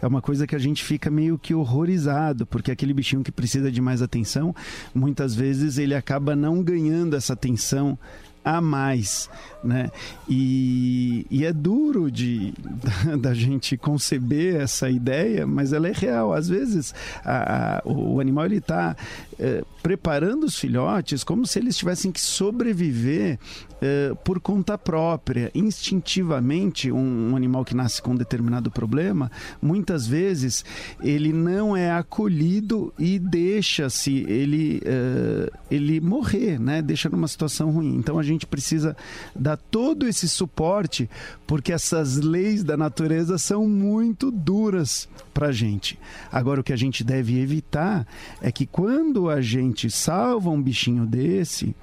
É 0.00 0.06
uma 0.06 0.20
coisa 0.20 0.46
que 0.46 0.54
a 0.54 0.60
gente 0.60 0.84
fica 0.84 1.10
meio 1.10 1.38
que 1.38 1.54
horrorizado, 1.54 2.46
porque 2.46 2.70
aquele 2.70 2.92
bichinho 2.92 3.24
que 3.24 3.32
precisa 3.32 3.72
de 3.72 3.80
mais 3.80 4.00
atenção, 4.00 4.54
muitas 4.94 5.34
vezes 5.34 5.76
ele 5.76 5.94
acaba 5.94 6.36
não 6.36 6.62
ganhando 6.62 7.16
essa 7.16 7.32
atenção 7.32 7.98
a 8.44 8.60
mais, 8.60 9.28
né? 9.62 9.90
E, 10.28 11.26
e 11.30 11.44
é 11.44 11.52
duro 11.52 12.10
de 12.10 12.54
da, 13.20 13.34
gente 13.34 13.76
conceber 13.76 14.56
essa 14.60 14.88
ideia, 14.90 15.46
mas 15.46 15.72
ela 15.72 15.88
é 15.88 15.92
real. 15.92 16.32
Às 16.32 16.48
vezes 16.48 16.94
a, 17.24 17.78
a, 17.78 17.82
o 17.84 18.20
animal 18.20 18.46
ele 18.46 18.58
está 18.58 18.96
é, 19.38 19.62
preparando 19.82 20.44
os 20.44 20.56
filhotes 20.56 21.24
como 21.24 21.46
se 21.46 21.58
eles 21.58 21.76
tivessem 21.76 22.12
que 22.12 22.20
sobreviver 22.20 23.38
é, 23.80 24.14
por 24.24 24.40
conta 24.40 24.76
própria, 24.76 25.50
instintivamente. 25.54 26.92
Um, 26.92 27.30
um, 27.30 27.36
animal 27.36 27.64
que 27.64 27.74
nasce 27.74 28.02
com 28.02 28.12
um 28.12 28.16
determinado 28.16 28.70
problema, 28.70 29.30
muitas 29.60 30.06
vezes 30.06 30.64
ele 31.02 31.32
não 31.32 31.76
é 31.76 31.90
acolhido 31.90 32.92
e 32.98 33.18
deixa-se 33.18 34.24
ele 34.28 34.82
é, 34.84 35.50
ele 35.70 36.00
morrer, 36.00 36.58
né? 36.60 36.82
Deixa 36.82 37.08
numa 37.08 37.28
situação 37.28 37.70
ruim. 37.70 37.96
Então 37.96 38.18
a 38.18 38.22
gente 38.22 38.39
precisa 38.46 38.96
dar 39.34 39.56
todo 39.56 40.06
esse 40.06 40.28
suporte, 40.28 41.08
porque 41.46 41.72
essas 41.72 42.16
leis 42.16 42.62
da 42.62 42.76
natureza 42.76 43.38
são 43.38 43.68
muito 43.68 44.30
duras 44.30 45.08
para 45.32 45.48
a 45.48 45.52
gente. 45.52 45.98
Agora, 46.30 46.60
o 46.60 46.64
que 46.64 46.72
a 46.72 46.76
gente 46.76 47.02
deve 47.04 47.40
evitar 47.40 48.06
é 48.40 48.50
que 48.50 48.66
quando 48.66 49.28
a 49.28 49.40
gente 49.40 49.90
salva 49.90 50.50
um 50.50 50.62
bichinho 50.62 51.06
desse, 51.06 51.74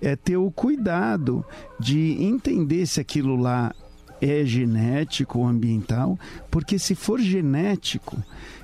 é 0.00 0.16
ter 0.16 0.36
o 0.36 0.50
cuidado 0.50 1.44
de 1.78 2.16
entender 2.22 2.86
se 2.86 3.00
aquilo 3.00 3.36
lá 3.36 3.74
é 4.20 4.44
genético 4.44 5.38
ou 5.38 5.46
ambiental, 5.46 6.18
porque 6.50 6.78
se 6.78 6.94
for 6.94 7.20
genético 7.20 8.16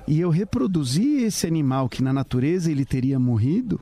e 0.07 0.19
eu 0.19 0.29
reproduzir 0.29 1.23
esse 1.23 1.47
animal 1.47 1.87
que 1.87 2.03
na 2.03 2.11
natureza 2.11 2.71
ele 2.71 2.85
teria 2.85 3.19
morrido, 3.19 3.79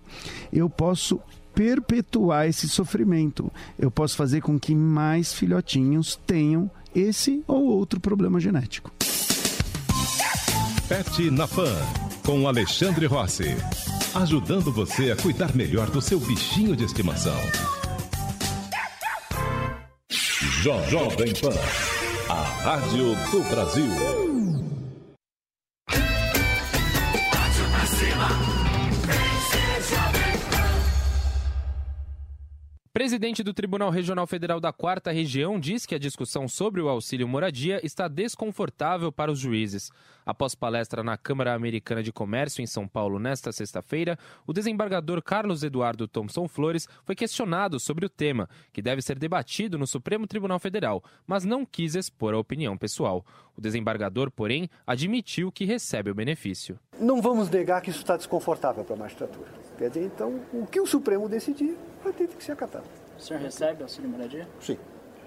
eu 0.51 0.69
posso 0.69 1.19
perpetuar 1.53 2.47
esse 2.47 2.67
sofrimento. 2.67 3.51
Eu 3.77 3.91
posso 3.91 4.15
fazer 4.15 4.41
com 4.41 4.59
que 4.59 4.73
mais 4.75 5.33
filhotinhos 5.33 6.19
tenham 6.25 6.69
esse 6.95 7.43
ou 7.47 7.65
outro 7.65 7.99
problema 7.99 8.39
genético. 8.39 8.91
Pet 10.87 11.31
na 11.31 11.47
Pan, 11.47 11.73
com 12.25 12.47
Alexandre 12.47 13.05
Rossi. 13.05 13.55
Ajudando 14.13 14.73
você 14.73 15.11
a 15.11 15.15
cuidar 15.15 15.55
melhor 15.55 15.89
do 15.89 16.01
seu 16.01 16.19
bichinho 16.19 16.75
de 16.75 16.83
estimação. 16.83 17.39
Jovem 20.61 21.33
Pan, 21.41 21.55
a 22.29 22.43
rádio 22.63 23.15
do 23.31 23.49
Brasil. 23.49 24.50
Presidente 32.93 33.41
do 33.41 33.53
Tribunal 33.53 33.89
Regional 33.89 34.27
Federal 34.27 34.59
da 34.59 34.73
Quarta 34.73 35.13
Região 35.13 35.57
diz 35.57 35.85
que 35.85 35.95
a 35.95 35.97
discussão 35.97 36.45
sobre 36.45 36.81
o 36.81 36.89
auxílio 36.89 37.25
moradia 37.25 37.79
está 37.85 38.05
desconfortável 38.09 39.13
para 39.13 39.31
os 39.31 39.39
juízes. 39.39 39.89
Após 40.25 40.53
palestra 40.55 41.01
na 41.01 41.15
Câmara 41.15 41.53
Americana 41.53 42.03
de 42.03 42.11
Comércio 42.11 42.61
em 42.61 42.67
São 42.67 42.85
Paulo 42.85 43.17
nesta 43.17 43.53
sexta-feira, 43.53 44.19
o 44.45 44.51
desembargador 44.51 45.23
Carlos 45.23 45.63
Eduardo 45.63 46.05
Thompson 46.05 46.49
Flores 46.49 46.85
foi 47.05 47.15
questionado 47.15 47.79
sobre 47.79 48.05
o 48.05 48.09
tema, 48.09 48.49
que 48.73 48.81
deve 48.81 49.01
ser 49.01 49.17
debatido 49.17 49.79
no 49.79 49.87
Supremo 49.87 50.27
Tribunal 50.27 50.59
Federal, 50.59 51.01
mas 51.25 51.45
não 51.45 51.65
quis 51.65 51.95
expor 51.95 52.33
a 52.33 52.39
opinião 52.39 52.77
pessoal. 52.77 53.25
O 53.55 53.61
desembargador, 53.61 54.29
porém, 54.29 54.69
admitiu 54.85 55.49
que 55.49 55.63
recebe 55.63 56.11
o 56.11 56.15
benefício. 56.15 56.77
Não 56.99 57.21
vamos 57.21 57.49
negar 57.49 57.81
que 57.81 57.89
isso 57.89 57.99
está 57.99 58.17
desconfortável 58.17 58.83
para 58.83 58.95
a 58.95 58.99
magistratura. 58.99 59.60
Quer 59.81 59.89
dizer, 59.89 60.05
então, 60.05 60.39
o 60.53 60.67
que 60.67 60.79
o 60.79 60.85
Supremo 60.85 61.27
decidir 61.27 61.75
vai 62.03 62.13
ter 62.13 62.27
que 62.27 62.43
ser 62.43 62.51
acatado. 62.51 62.83
O 63.17 63.19
senhor 63.19 63.41
recebe 63.41 63.81
auxílio 63.81 64.07
moradia? 64.07 64.47
Sim. 64.59 64.77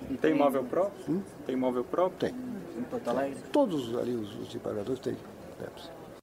E 0.09 0.17
tem 0.17 0.31
imóvel 0.31 0.63
próprio? 0.63 1.17
Hum? 1.17 1.23
Tem 1.45 1.57
imóvel 1.57 1.83
próprio? 1.83 2.31
Tem. 2.31 2.41
Em 2.79 2.83
Porto 2.85 3.09
Alegre? 3.09 3.37
Todos 3.51 3.97
ali 3.97 4.15
os, 4.15 4.33
os 4.37 4.55
embargadores 4.55 5.01
têm. 5.01 5.17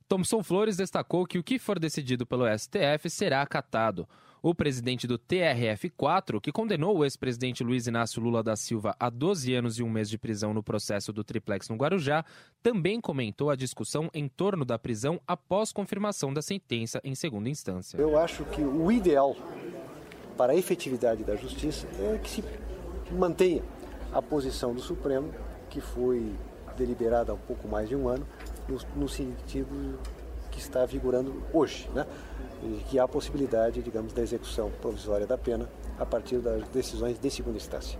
Thompson 0.08 0.42
Flores 0.42 0.78
destacou 0.78 1.26
que 1.26 1.38
o 1.38 1.44
que 1.44 1.60
for 1.60 1.78
decidido 1.78 2.26
pelo 2.26 2.46
STF 2.58 3.10
será 3.10 3.42
acatado. 3.42 4.08
O 4.44 4.56
presidente 4.56 5.06
do 5.06 5.20
TRF4, 5.20 6.42
que 6.42 6.52
condenou 6.52 6.98
o 6.98 7.06
ex-presidente 7.06 7.64
Luiz 7.64 7.86
Inácio 7.86 8.20
Lula 8.20 8.42
da 8.42 8.56
Silva 8.56 8.96
a 9.00 9.08
12 9.08 9.54
anos 9.54 9.78
e 9.78 9.84
um 9.84 9.90
mês 9.90 10.10
de 10.10 10.18
prisão 10.18 10.52
no 10.52 10.64
processo 10.64 11.14
do 11.14 11.24
triplex 11.24 11.70
no 11.70 11.76
Guarujá, 11.76 12.26
também 12.64 13.00
comentou 13.00 13.52
a 13.52 13.56
discussão 13.56 14.10
em 14.12 14.28
torno 14.28 14.66
da 14.66 14.80
prisão 14.80 15.22
após 15.28 15.72
confirmação 15.72 16.34
da 16.34 16.42
sentença 16.42 17.00
em 17.04 17.14
segunda 17.14 17.50
instância. 17.50 17.98
Eu 17.98 18.18
acho 18.18 18.44
que 18.46 18.64
o 18.64 18.92
ideal 18.92 19.36
para 20.36 20.54
a 20.54 20.56
efetividade 20.56 21.24
da 21.24 21.36
justiça 21.36 21.86
é 22.00 22.18
que 22.18 22.28
se 22.28 22.44
mantenha 23.12 23.62
a 24.12 24.24
posição 24.24 24.74
do 24.74 24.82
Supremo, 24.82 25.32
que 25.70 25.80
foi 25.80 26.34
deliberada 26.76 27.32
há 27.32 27.36
um 27.36 27.42
pouco 27.46 27.68
mais 27.68 27.88
de 27.88 27.96
um 27.96 28.08
ano, 28.08 28.26
no, 28.68 29.02
no 29.02 29.08
sentido 29.08 30.00
que 30.50 30.60
está 30.60 30.84
vigorando 30.84 31.44
hoje, 31.54 31.88
né? 31.94 32.08
E 32.64 32.84
que 32.90 33.00
há 33.00 33.08
possibilidade, 33.08 33.82
digamos, 33.82 34.14
da 34.14 34.22
execução 34.22 34.72
provisória 34.82 35.26
da 35.26 35.38
pena 35.38 35.68
a 35.98 36.06
partir 36.06 36.38
das 36.38 36.68
decisões 36.70 37.20
de 37.20 37.30
segunda 37.32 37.58
instância. 37.58 37.98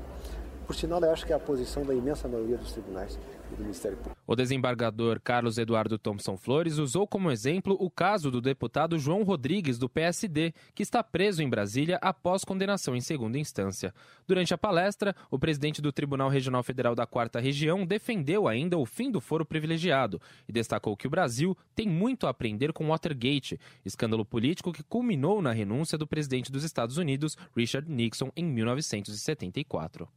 Por 0.68 0.76
sinal, 0.76 1.02
eu 1.02 1.12
acho 1.12 1.26
que 1.26 1.34
é 1.34 1.36
a 1.36 1.40
posição 1.40 1.84
da 1.84 1.94
imensa 1.94 2.28
maioria 2.28 2.58
dos 2.58 2.72
tribunais 2.72 3.18
e 3.52 3.56
do 3.56 3.64
Ministério 3.64 3.98
Público. 3.98 4.21
O 4.32 4.36
desembargador 4.36 5.20
Carlos 5.20 5.58
Eduardo 5.58 5.98
Thompson 5.98 6.38
Flores 6.38 6.78
usou 6.78 7.06
como 7.06 7.30
exemplo 7.30 7.76
o 7.78 7.92
caso 7.92 8.32
do 8.32 8.40
deputado 8.40 8.98
João 8.98 9.24
Rodrigues, 9.24 9.78
do 9.78 9.90
PSD, 9.90 10.54
que 10.74 10.82
está 10.82 11.04
preso 11.04 11.44
em 11.44 11.50
Brasília 11.50 12.00
após 12.02 12.46
condenação 12.46 12.96
em 12.96 13.02
segunda 13.02 13.38
instância. 13.38 13.94
Durante 14.26 14.54
a 14.54 14.58
palestra, 14.58 15.14
o 15.30 15.38
presidente 15.38 15.82
do 15.82 15.92
Tribunal 15.92 16.30
Regional 16.30 16.64
Federal 16.64 16.96
da 16.96 17.06
Quarta 17.06 17.42
Região 17.42 17.86
defendeu 17.86 18.48
ainda 18.48 18.78
o 18.78 18.86
fim 18.86 19.12
do 19.12 19.20
foro 19.20 19.46
privilegiado 19.46 20.22
e 20.48 20.54
destacou 20.54 20.96
que 20.96 21.08
o 21.08 21.10
Brasil 21.10 21.54
tem 21.76 21.90
muito 21.90 22.26
a 22.26 22.30
aprender 22.30 22.72
com 22.72 22.88
Watergate, 22.88 23.60
escândalo 23.84 24.24
político 24.24 24.72
que 24.72 24.82
culminou 24.82 25.42
na 25.42 25.52
renúncia 25.52 25.98
do 25.98 26.08
presidente 26.08 26.50
dos 26.50 26.64
Estados 26.64 26.96
Unidos, 26.96 27.38
Richard 27.54 27.92
Nixon, 27.92 28.32
em 28.34 28.46
1974. 28.46 30.08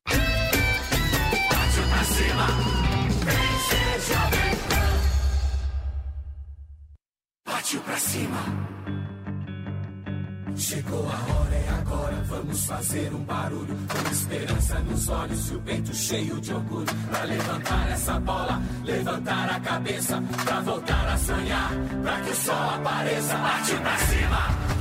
Partiu 7.44 7.80
pra 7.80 7.96
cima. 7.96 8.38
Chegou 10.56 11.08
a 11.08 11.32
hora, 11.32 11.54
é 11.54 11.68
agora. 11.80 12.22
Vamos 12.28 12.66
fazer 12.66 13.14
um 13.14 13.24
barulho. 13.24 13.76
Com 13.88 14.10
esperança 14.10 14.78
nos 14.80 15.08
olhos 15.08 15.50
e 15.50 15.54
o 15.54 15.60
peito 15.62 15.94
cheio 15.94 16.40
de 16.40 16.52
orgulho. 16.52 16.86
Pra 17.08 17.24
levantar 17.24 17.90
essa 17.90 18.20
bola, 18.20 18.62
levantar 18.84 19.50
a 19.50 19.60
cabeça. 19.60 20.22
Pra 20.44 20.60
voltar 20.60 21.08
a 21.08 21.18
sonhar, 21.18 21.70
pra 22.02 22.20
que 22.20 22.30
o 22.30 22.36
sol 22.36 22.70
apareça. 22.70 23.36
Partiu 23.36 23.80
pra 23.80 23.98
cima. 23.98 24.73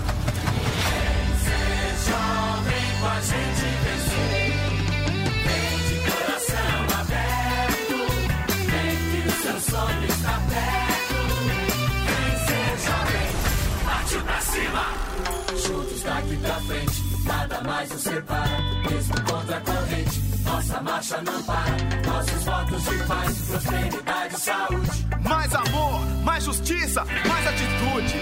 Justiça, 26.64 27.06
mais 27.28 27.46
atitude. 27.48 28.14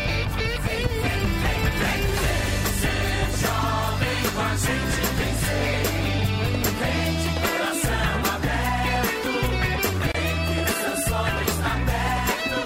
Vem, 6.79 7.11
de 7.21 7.29
coração 7.39 8.15
aberto. 8.33 9.31
Vem 10.01 10.33
que 10.47 10.57
perto. 11.85 12.59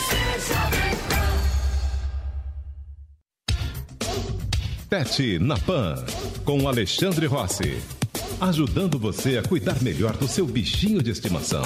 Vem. 0.00 0.96
Pet 4.88 5.38
na 5.38 5.56
Pan, 5.58 6.04
com 6.44 6.68
Alexandre 6.68 7.26
Rossi. 7.26 7.80
Ajudando 8.40 8.98
você 8.98 9.38
a 9.38 9.42
cuidar 9.42 9.80
melhor 9.82 10.16
do 10.16 10.26
seu 10.26 10.46
bichinho 10.46 11.02
de 11.02 11.10
estimação. 11.10 11.62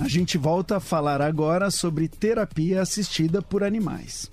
A 0.00 0.08
gente 0.08 0.36
volta 0.36 0.76
a 0.76 0.80
falar 0.80 1.22
agora 1.22 1.70
sobre 1.70 2.08
terapia 2.08 2.82
assistida 2.82 3.40
por 3.40 3.62
animais. 3.62 4.28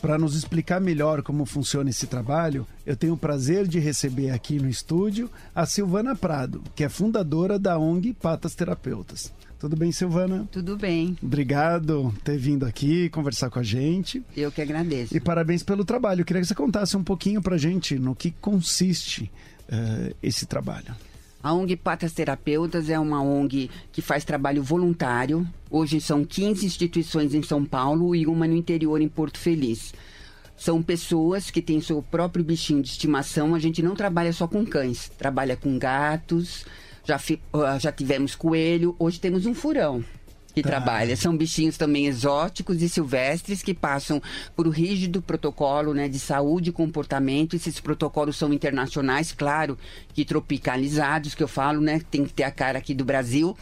Para 0.00 0.18
nos 0.18 0.34
explicar 0.34 0.80
melhor 0.80 1.22
como 1.22 1.44
funciona 1.44 1.90
esse 1.90 2.06
trabalho, 2.06 2.66
eu 2.84 2.96
tenho 2.96 3.12
o 3.14 3.18
prazer 3.18 3.66
de 3.66 3.78
receber 3.78 4.30
aqui 4.30 4.58
no 4.58 4.68
estúdio 4.68 5.30
a 5.54 5.66
Silvana 5.66 6.16
Prado, 6.16 6.62
que 6.74 6.84
é 6.84 6.88
fundadora 6.88 7.58
da 7.58 7.78
ONG 7.78 8.12
Patas 8.14 8.54
Terapeutas. 8.54 9.32
Tudo 9.58 9.76
bem, 9.76 9.92
Silvana? 9.92 10.48
Tudo 10.50 10.76
bem. 10.76 11.16
Obrigado 11.22 12.12
por 12.12 12.22
ter 12.22 12.36
vindo 12.36 12.66
aqui 12.66 13.08
conversar 13.08 13.50
com 13.50 13.58
a 13.58 13.62
gente. 13.62 14.22
Eu 14.36 14.50
que 14.50 14.60
agradeço. 14.60 15.16
E 15.16 15.20
parabéns 15.20 15.62
pelo 15.62 15.84
trabalho. 15.84 16.22
Eu 16.22 16.24
queria 16.24 16.42
que 16.42 16.48
você 16.48 16.54
contasse 16.54 16.96
um 16.96 17.04
pouquinho 17.04 17.40
para 17.40 17.54
a 17.54 17.58
gente 17.58 17.98
no 17.98 18.14
que 18.14 18.30
consiste 18.30 19.30
uh, 19.68 20.14
esse 20.22 20.44
trabalho. 20.44 20.94
A 21.44 21.52
ONG 21.52 21.76
Patas 21.76 22.14
Terapeutas 22.14 22.88
é 22.88 22.98
uma 22.98 23.20
ONG 23.20 23.70
que 23.92 24.00
faz 24.00 24.24
trabalho 24.24 24.62
voluntário. 24.62 25.46
Hoje 25.70 26.00
são 26.00 26.24
15 26.24 26.64
instituições 26.64 27.34
em 27.34 27.42
São 27.42 27.66
Paulo 27.66 28.16
e 28.16 28.26
uma 28.26 28.48
no 28.48 28.56
interior 28.56 28.98
em 29.02 29.08
Porto 29.08 29.38
Feliz. 29.38 29.92
São 30.56 30.82
pessoas 30.82 31.50
que 31.50 31.60
têm 31.60 31.82
seu 31.82 32.00
próprio 32.00 32.42
bichinho 32.42 32.80
de 32.80 32.88
estimação. 32.88 33.54
A 33.54 33.58
gente 33.58 33.82
não 33.82 33.94
trabalha 33.94 34.32
só 34.32 34.48
com 34.48 34.64
cães, 34.64 35.10
trabalha 35.18 35.54
com 35.54 35.78
gatos, 35.78 36.64
já, 37.04 37.20
já 37.78 37.92
tivemos 37.92 38.34
coelho, 38.34 38.96
hoje 38.98 39.20
temos 39.20 39.44
um 39.44 39.52
furão 39.52 40.02
que 40.54 40.62
tá. 40.62 40.68
trabalha. 40.68 41.16
São 41.16 41.36
bichinhos 41.36 41.76
também 41.76 42.06
exóticos 42.06 42.80
e 42.80 42.88
silvestres 42.88 43.62
que 43.62 43.74
passam 43.74 44.22
por 44.54 44.66
um 44.66 44.70
rígido 44.70 45.20
protocolo 45.20 45.92
né, 45.92 46.08
de 46.08 46.18
saúde 46.18 46.70
e 46.70 46.72
comportamento. 46.72 47.56
Esses 47.56 47.80
protocolos 47.80 48.36
são 48.36 48.52
internacionais, 48.52 49.32
claro, 49.32 49.76
que 50.12 50.24
tropicalizados, 50.24 51.34
que 51.34 51.42
eu 51.42 51.48
falo, 51.48 51.80
né? 51.80 52.00
Tem 52.10 52.24
que 52.24 52.32
ter 52.32 52.44
a 52.44 52.50
cara 52.50 52.78
aqui 52.78 52.94
do 52.94 53.04
Brasil 53.04 53.56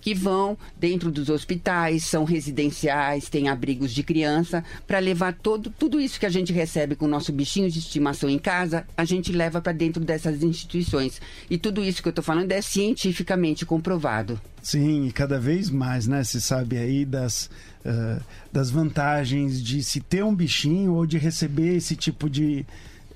que 0.00 0.14
vão 0.14 0.56
dentro 0.78 1.10
dos 1.10 1.28
hospitais, 1.28 2.04
são 2.04 2.24
residenciais, 2.24 3.28
tem 3.28 3.48
abrigos 3.48 3.92
de 3.92 4.02
criança, 4.02 4.64
para 4.86 4.98
levar 4.98 5.34
todo, 5.34 5.70
tudo 5.70 6.00
isso 6.00 6.18
que 6.18 6.26
a 6.26 6.30
gente 6.30 6.52
recebe 6.52 6.96
com 6.96 7.04
o 7.04 7.08
nosso 7.08 7.32
bichinho 7.32 7.70
de 7.70 7.78
estimação 7.78 8.28
em 8.28 8.38
casa, 8.38 8.86
a 8.96 9.04
gente 9.04 9.32
leva 9.32 9.60
para 9.60 9.72
dentro 9.72 10.02
dessas 10.04 10.42
instituições. 10.42 11.20
E 11.48 11.58
tudo 11.58 11.84
isso 11.84 12.02
que 12.02 12.08
eu 12.08 12.10
estou 12.10 12.24
falando 12.24 12.52
é 12.52 12.62
cientificamente 12.62 13.66
comprovado. 13.66 14.40
Sim, 14.62 15.06
e 15.06 15.12
cada 15.12 15.38
vez 15.38 15.70
mais, 15.70 16.06
né? 16.06 16.22
Se 16.22 16.40
sabe 16.40 16.76
aí 16.76 17.04
das, 17.04 17.50
uh, 17.84 18.22
das 18.52 18.70
vantagens 18.70 19.62
de 19.62 19.82
se 19.82 20.00
ter 20.00 20.22
um 20.22 20.34
bichinho 20.34 20.94
ou 20.94 21.06
de 21.06 21.18
receber 21.18 21.76
esse 21.76 21.96
tipo 21.96 22.28
de, 22.28 22.66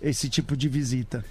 esse 0.00 0.28
tipo 0.28 0.56
de 0.56 0.68
visita. 0.68 1.24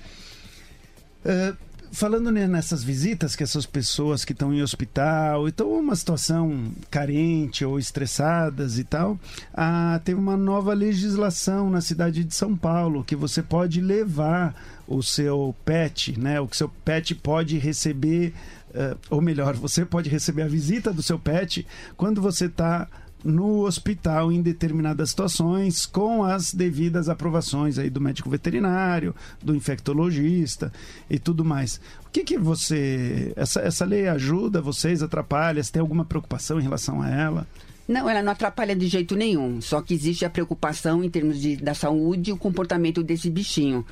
Uh, 1.25 1.57
falando 1.93 2.31
nessas 2.31 2.83
visitas 2.83 3.35
que 3.35 3.43
essas 3.43 3.67
pessoas 3.67 4.25
que 4.25 4.33
estão 4.33 4.51
em 4.51 4.63
hospital, 4.63 5.47
estão 5.47 5.71
uma 5.71 5.95
situação 5.95 6.71
carente 6.89 7.63
ou 7.63 7.77
estressadas 7.77 8.79
e 8.79 8.83
tal, 8.83 9.17
ah, 9.53 10.01
teve 10.03 10.19
uma 10.19 10.35
nova 10.35 10.73
legislação 10.73 11.69
na 11.69 11.81
cidade 11.81 12.23
de 12.23 12.33
São 12.33 12.57
Paulo 12.57 13.03
que 13.03 13.15
você 13.15 13.43
pode 13.43 13.79
levar 13.79 14.55
o 14.87 15.03
seu 15.03 15.55
pet, 15.63 16.19
né? 16.19 16.39
O 16.41 16.47
que 16.47 16.57
seu 16.57 16.67
pet 16.67 17.13
pode 17.13 17.57
receber, 17.59 18.33
uh, 18.71 18.97
ou 19.09 19.21
melhor, 19.21 19.55
você 19.55 19.85
pode 19.85 20.09
receber 20.09 20.41
a 20.41 20.47
visita 20.47 20.91
do 20.91 21.03
seu 21.03 21.19
pet 21.19 21.65
quando 21.95 22.21
você 22.21 22.45
está 22.45 22.87
no 23.23 23.61
hospital 23.61 24.31
em 24.31 24.41
determinadas 24.41 25.11
situações, 25.11 25.85
com 25.85 26.23
as 26.23 26.53
devidas 26.53 27.07
aprovações 27.07 27.79
aí 27.79 27.89
do 27.89 28.01
médico 28.01 28.29
veterinário, 28.29 29.15
do 29.41 29.55
infectologista 29.55 30.71
e 31.09 31.17
tudo 31.17 31.45
mais. 31.45 31.79
O 32.05 32.09
que 32.09 32.23
que 32.23 32.37
você 32.37 33.33
essa, 33.35 33.61
essa 33.61 33.85
lei 33.85 34.07
ajuda 34.07 34.61
vocês, 34.61 35.01
atrapalha? 35.01 35.63
Você 35.63 35.71
tem 35.71 35.81
alguma 35.81 36.05
preocupação 36.05 36.59
em 36.59 36.63
relação 36.63 37.01
a 37.01 37.09
ela? 37.09 37.47
Não, 37.87 38.09
ela 38.09 38.23
não 38.23 38.31
atrapalha 38.31 38.75
de 38.75 38.87
jeito 38.87 39.15
nenhum. 39.15 39.61
Só 39.61 39.81
que 39.81 39.93
existe 39.93 40.25
a 40.25 40.29
preocupação 40.29 41.03
em 41.03 41.09
termos 41.09 41.39
de, 41.39 41.57
da 41.57 41.73
saúde 41.73 42.29
e 42.29 42.33
o 42.33 42.37
comportamento 42.37 43.03
desse 43.03 43.29
bichinho 43.29 43.85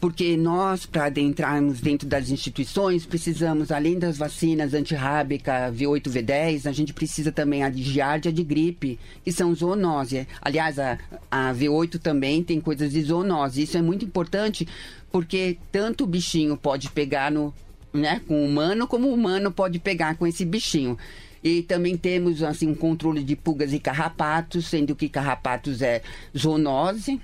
porque 0.00 0.34
nós, 0.34 0.86
para 0.86 1.06
adentrarmos 1.06 1.80
dentro 1.80 2.08
das 2.08 2.30
instituições, 2.30 3.04
precisamos, 3.04 3.70
além 3.70 3.98
das 3.98 4.16
vacinas 4.16 4.72
antirrábica 4.72 5.70
V8, 5.70 6.04
V10, 6.04 6.66
a 6.66 6.72
gente 6.72 6.94
precisa 6.94 7.30
também 7.30 7.62
a 7.62 7.68
de 7.68 7.82
giardia 7.82 8.32
de 8.32 8.42
gripe, 8.42 8.98
que 9.22 9.30
são 9.30 9.54
zoonose. 9.54 10.26
Aliás, 10.40 10.78
a, 10.78 10.98
a 11.30 11.52
V8 11.52 11.98
também 11.98 12.42
tem 12.42 12.60
coisas 12.60 12.92
de 12.92 13.02
zoonose. 13.02 13.62
Isso 13.62 13.76
é 13.76 13.82
muito 13.82 14.04
importante 14.04 14.66
porque 15.12 15.58
tanto 15.70 16.04
o 16.04 16.06
bichinho 16.06 16.56
pode 16.56 16.88
pegar 16.90 17.30
no, 17.30 17.52
né, 17.92 18.22
com 18.26 18.42
o 18.42 18.46
humano, 18.46 18.86
como 18.86 19.08
o 19.08 19.12
humano 19.12 19.52
pode 19.52 19.78
pegar 19.78 20.16
com 20.16 20.26
esse 20.26 20.46
bichinho. 20.46 20.96
E 21.44 21.62
também 21.62 21.96
temos 21.96 22.42
assim 22.42 22.68
um 22.68 22.74
controle 22.74 23.22
de 23.22 23.36
pulgas 23.36 23.72
e 23.74 23.78
carrapatos, 23.78 24.66
sendo 24.66 24.96
que 24.96 25.08
carrapatos 25.10 25.82
é 25.82 26.02
zoonose, 26.36 27.20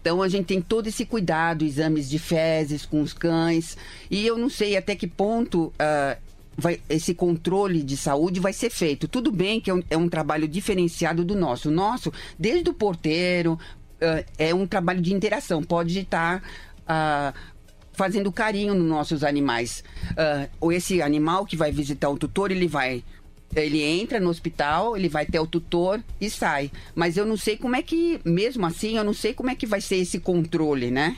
Então 0.00 0.22
a 0.22 0.28
gente 0.28 0.46
tem 0.46 0.60
todo 0.60 0.86
esse 0.86 1.04
cuidado, 1.04 1.64
exames 1.64 2.08
de 2.08 2.18
fezes 2.18 2.84
com 2.84 3.00
os 3.00 3.12
cães. 3.12 3.76
E 4.10 4.26
eu 4.26 4.36
não 4.36 4.48
sei 4.48 4.76
até 4.76 4.94
que 4.94 5.06
ponto 5.06 5.66
uh, 5.66 6.20
vai, 6.56 6.80
esse 6.88 7.14
controle 7.14 7.82
de 7.82 7.96
saúde 7.96 8.40
vai 8.40 8.52
ser 8.52 8.70
feito. 8.70 9.08
Tudo 9.08 9.32
bem 9.32 9.60
que 9.60 9.70
é 9.70 9.74
um, 9.74 9.82
é 9.90 9.96
um 9.96 10.08
trabalho 10.08 10.46
diferenciado 10.46 11.24
do 11.24 11.34
nosso. 11.34 11.68
O 11.68 11.72
nosso, 11.72 12.12
desde 12.38 12.68
o 12.70 12.74
porteiro, 12.74 13.54
uh, 13.54 14.24
é 14.38 14.54
um 14.54 14.66
trabalho 14.66 15.00
de 15.00 15.14
interação. 15.14 15.62
Pode 15.62 15.98
estar. 15.98 16.42
Uh, 16.82 17.56
fazendo 17.92 18.30
carinho 18.30 18.74
nos 18.74 18.86
nossos 18.86 19.24
animais. 19.24 19.82
ou 20.60 20.70
esse 20.70 21.00
animal 21.00 21.46
que 21.46 21.56
vai 21.56 21.72
visitar 21.72 22.10
o 22.10 22.18
tutor, 22.18 22.50
ele 22.50 22.68
vai 22.68 23.02
ele 23.54 23.82
entra 23.82 24.20
no 24.20 24.30
hospital, 24.30 24.96
ele 24.96 25.08
vai 25.08 25.24
ter 25.24 25.38
o 25.38 25.46
tutor 25.46 26.02
e 26.20 26.28
sai. 26.28 26.70
Mas 26.94 27.16
eu 27.16 27.24
não 27.24 27.36
sei 27.36 27.56
como 27.56 27.76
é 27.76 27.82
que, 27.82 28.20
mesmo 28.24 28.66
assim, 28.66 28.96
eu 28.96 29.04
não 29.04 29.14
sei 29.14 29.32
como 29.32 29.50
é 29.50 29.54
que 29.54 29.66
vai 29.66 29.80
ser 29.80 29.96
esse 29.96 30.18
controle, 30.18 30.90
né? 30.90 31.16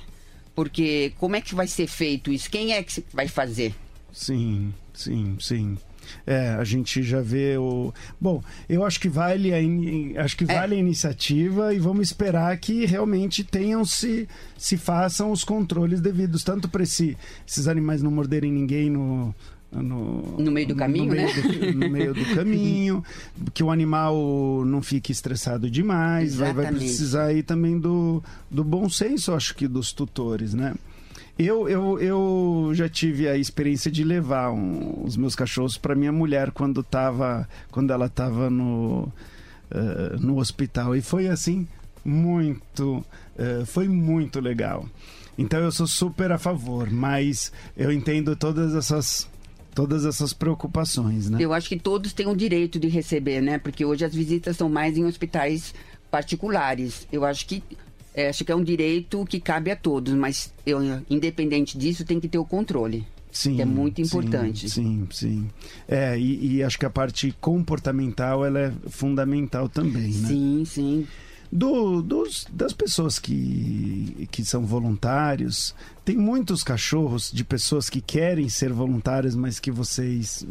Porque 0.55 1.13
como 1.19 1.37
é 1.37 1.41
que 1.41 1.55
vai 1.55 1.67
ser 1.67 1.87
feito 1.87 2.33
isso? 2.33 2.51
Quem 2.51 2.73
é 2.73 2.83
que 2.83 3.05
vai 3.13 3.29
fazer? 3.29 3.75
Sim, 4.13 4.73
sim, 4.93 5.37
sim. 5.41 5.79
É, 6.27 6.51
a 6.51 6.65
gente 6.65 7.03
já 7.03 7.21
vê 7.21 7.57
o. 7.57 7.93
Bom, 8.21 8.43
eu 8.69 8.85
acho 8.85 8.99
que 8.99 9.09
vale 9.09 9.53
a, 9.53 9.63
in... 9.63 10.17
acho 10.17 10.37
que 10.37 10.45
vale 10.45 10.75
é. 10.75 10.79
a 10.79 10.81
iniciativa 10.81 11.75
e 11.75 11.79
vamos 11.79 12.09
esperar 12.09 12.57
que 12.59 12.87
realmente 12.87 13.45
tenham 13.45 13.85
se 13.85 14.29
se 14.57 14.77
façam 14.77 15.31
os 15.31 15.45
controles 15.45 16.01
devidos 16.01 16.43
tanto 16.43 16.69
para 16.69 16.83
esse, 16.83 17.17
esses 17.47 17.69
animais 17.69 18.03
não 18.03 18.11
morderem 18.11 18.51
ninguém 18.51 18.91
no 18.91 19.35
no, 19.71 20.39
no 20.39 20.51
meio 20.51 20.69
do 20.69 20.75
caminho, 20.75 21.07
no 21.07 21.13
meio 21.15 21.27
né? 21.27 21.43
Do, 21.43 21.79
no 21.79 21.91
meio 21.91 22.15
do 22.15 22.35
caminho, 22.35 23.05
que 23.53 23.63
o 23.63 23.71
animal 23.71 24.65
não 24.65 24.81
fique 24.81 25.13
estressado 25.13 25.71
demais, 25.71 26.37
vai, 26.37 26.53
vai, 26.53 26.73
precisar 26.73 27.27
aí 27.27 27.43
também 27.43 27.79
do, 27.79 28.23
do 28.51 28.65
bom 28.65 28.89
senso, 28.89 29.35
acho 29.35 29.55
que 29.55 29.69
dos 29.69 29.93
tutores, 29.93 30.55
né? 30.55 30.75
Eu, 31.39 31.69
eu, 31.69 32.01
eu 32.01 32.71
já 32.75 32.89
tive 32.89 33.29
a 33.29 33.37
experiência 33.37 33.93
de 33.93 34.03
levar 34.03 34.51
um, 34.51 35.05
os 35.05 35.17
meus 35.17 35.37
cachorros 35.37 35.79
para 35.79 35.95
minha 35.95 36.11
mulher 36.11 36.51
quando, 36.51 36.83
tava, 36.83 37.49
quando 37.71 37.93
ela 37.93 38.07
estava 38.07 38.51
no, 38.51 39.05
uh, 39.71 40.19
no 40.19 40.39
hospital. 40.39 40.97
E 40.97 41.01
foi 41.01 41.29
assim, 41.29 41.69
muito. 42.05 43.05
Uh, 43.39 43.65
foi 43.67 43.87
muito 43.87 44.41
legal. 44.41 44.85
Então 45.39 45.61
eu 45.61 45.71
sou 45.71 45.87
super 45.87 46.33
a 46.33 46.39
favor, 46.39 46.91
mas 46.91 47.53
eu 47.77 47.93
entendo 47.93 48.35
todas 48.35 48.75
essas 48.75 49.29
todas 49.79 50.05
essas 50.05 50.33
preocupações, 50.33 51.31
né? 51.31 51.39
Eu 51.41 51.53
acho 51.53 51.69
que 51.69 51.79
todos 51.79 52.13
têm 52.13 52.27
o 52.27 52.35
direito 52.35 52.81
de 52.81 52.89
receber, 52.89 53.41
né? 53.41 53.59
Porque 53.59 53.85
hoje 53.85 54.05
as 54.05 54.13
visitas 54.13 54.57
são 54.57 54.69
mais 54.69 54.99
em 54.99 55.05
hospitais 55.05 55.73
particulares. 56.11 57.07
Eu 57.13 57.25
acho 57.25 57.47
que 57.47 57.63
é, 58.13 58.29
acho 58.29 58.45
que 58.45 58.51
é 58.51 58.57
um 58.57 58.65
direito 58.65 59.25
que 59.25 59.39
cabe 59.39 59.71
a 59.71 59.77
todos, 59.77 60.13
mas 60.15 60.53
eu, 60.67 60.81
independente 61.09 61.79
disso, 61.79 62.05
tem 62.05 62.19
que 62.19 62.27
ter 62.27 62.39
o 62.39 62.45
controle. 62.45 63.07
Sim, 63.31 63.55
que 63.55 63.63
é 63.63 63.65
muito 63.65 64.01
importante. 64.01 64.69
Sim, 64.69 65.07
sim. 65.13 65.29
sim. 65.29 65.51
É, 65.87 66.19
e, 66.19 66.57
e, 66.57 66.63
acho 66.65 66.77
que 66.77 66.85
a 66.87 66.91
parte 66.91 67.33
comportamental 67.41 68.45
ela 68.45 68.59
é 68.59 68.73
fundamental 68.89 69.69
também, 69.69 70.11
né? 70.11 70.29
Sim, 70.29 70.65
sim 70.67 71.07
do, 71.51 72.03
dos, 72.03 72.47
das 72.51 72.73
pessoas 72.73 73.19
que, 73.19 74.29
que 74.31 74.45
são 74.45 74.65
voluntários. 74.65 75.75
Tem 76.05 76.17
muitos 76.17 76.63
cachorros 76.63 77.31
de 77.33 77.45
pessoas 77.45 77.89
que 77.89 78.01
querem 78.01 78.49
ser 78.49 78.73
voluntárias, 78.73 79.35
mas 79.35 79.59
que 79.59 79.71
vocês, 79.71 80.47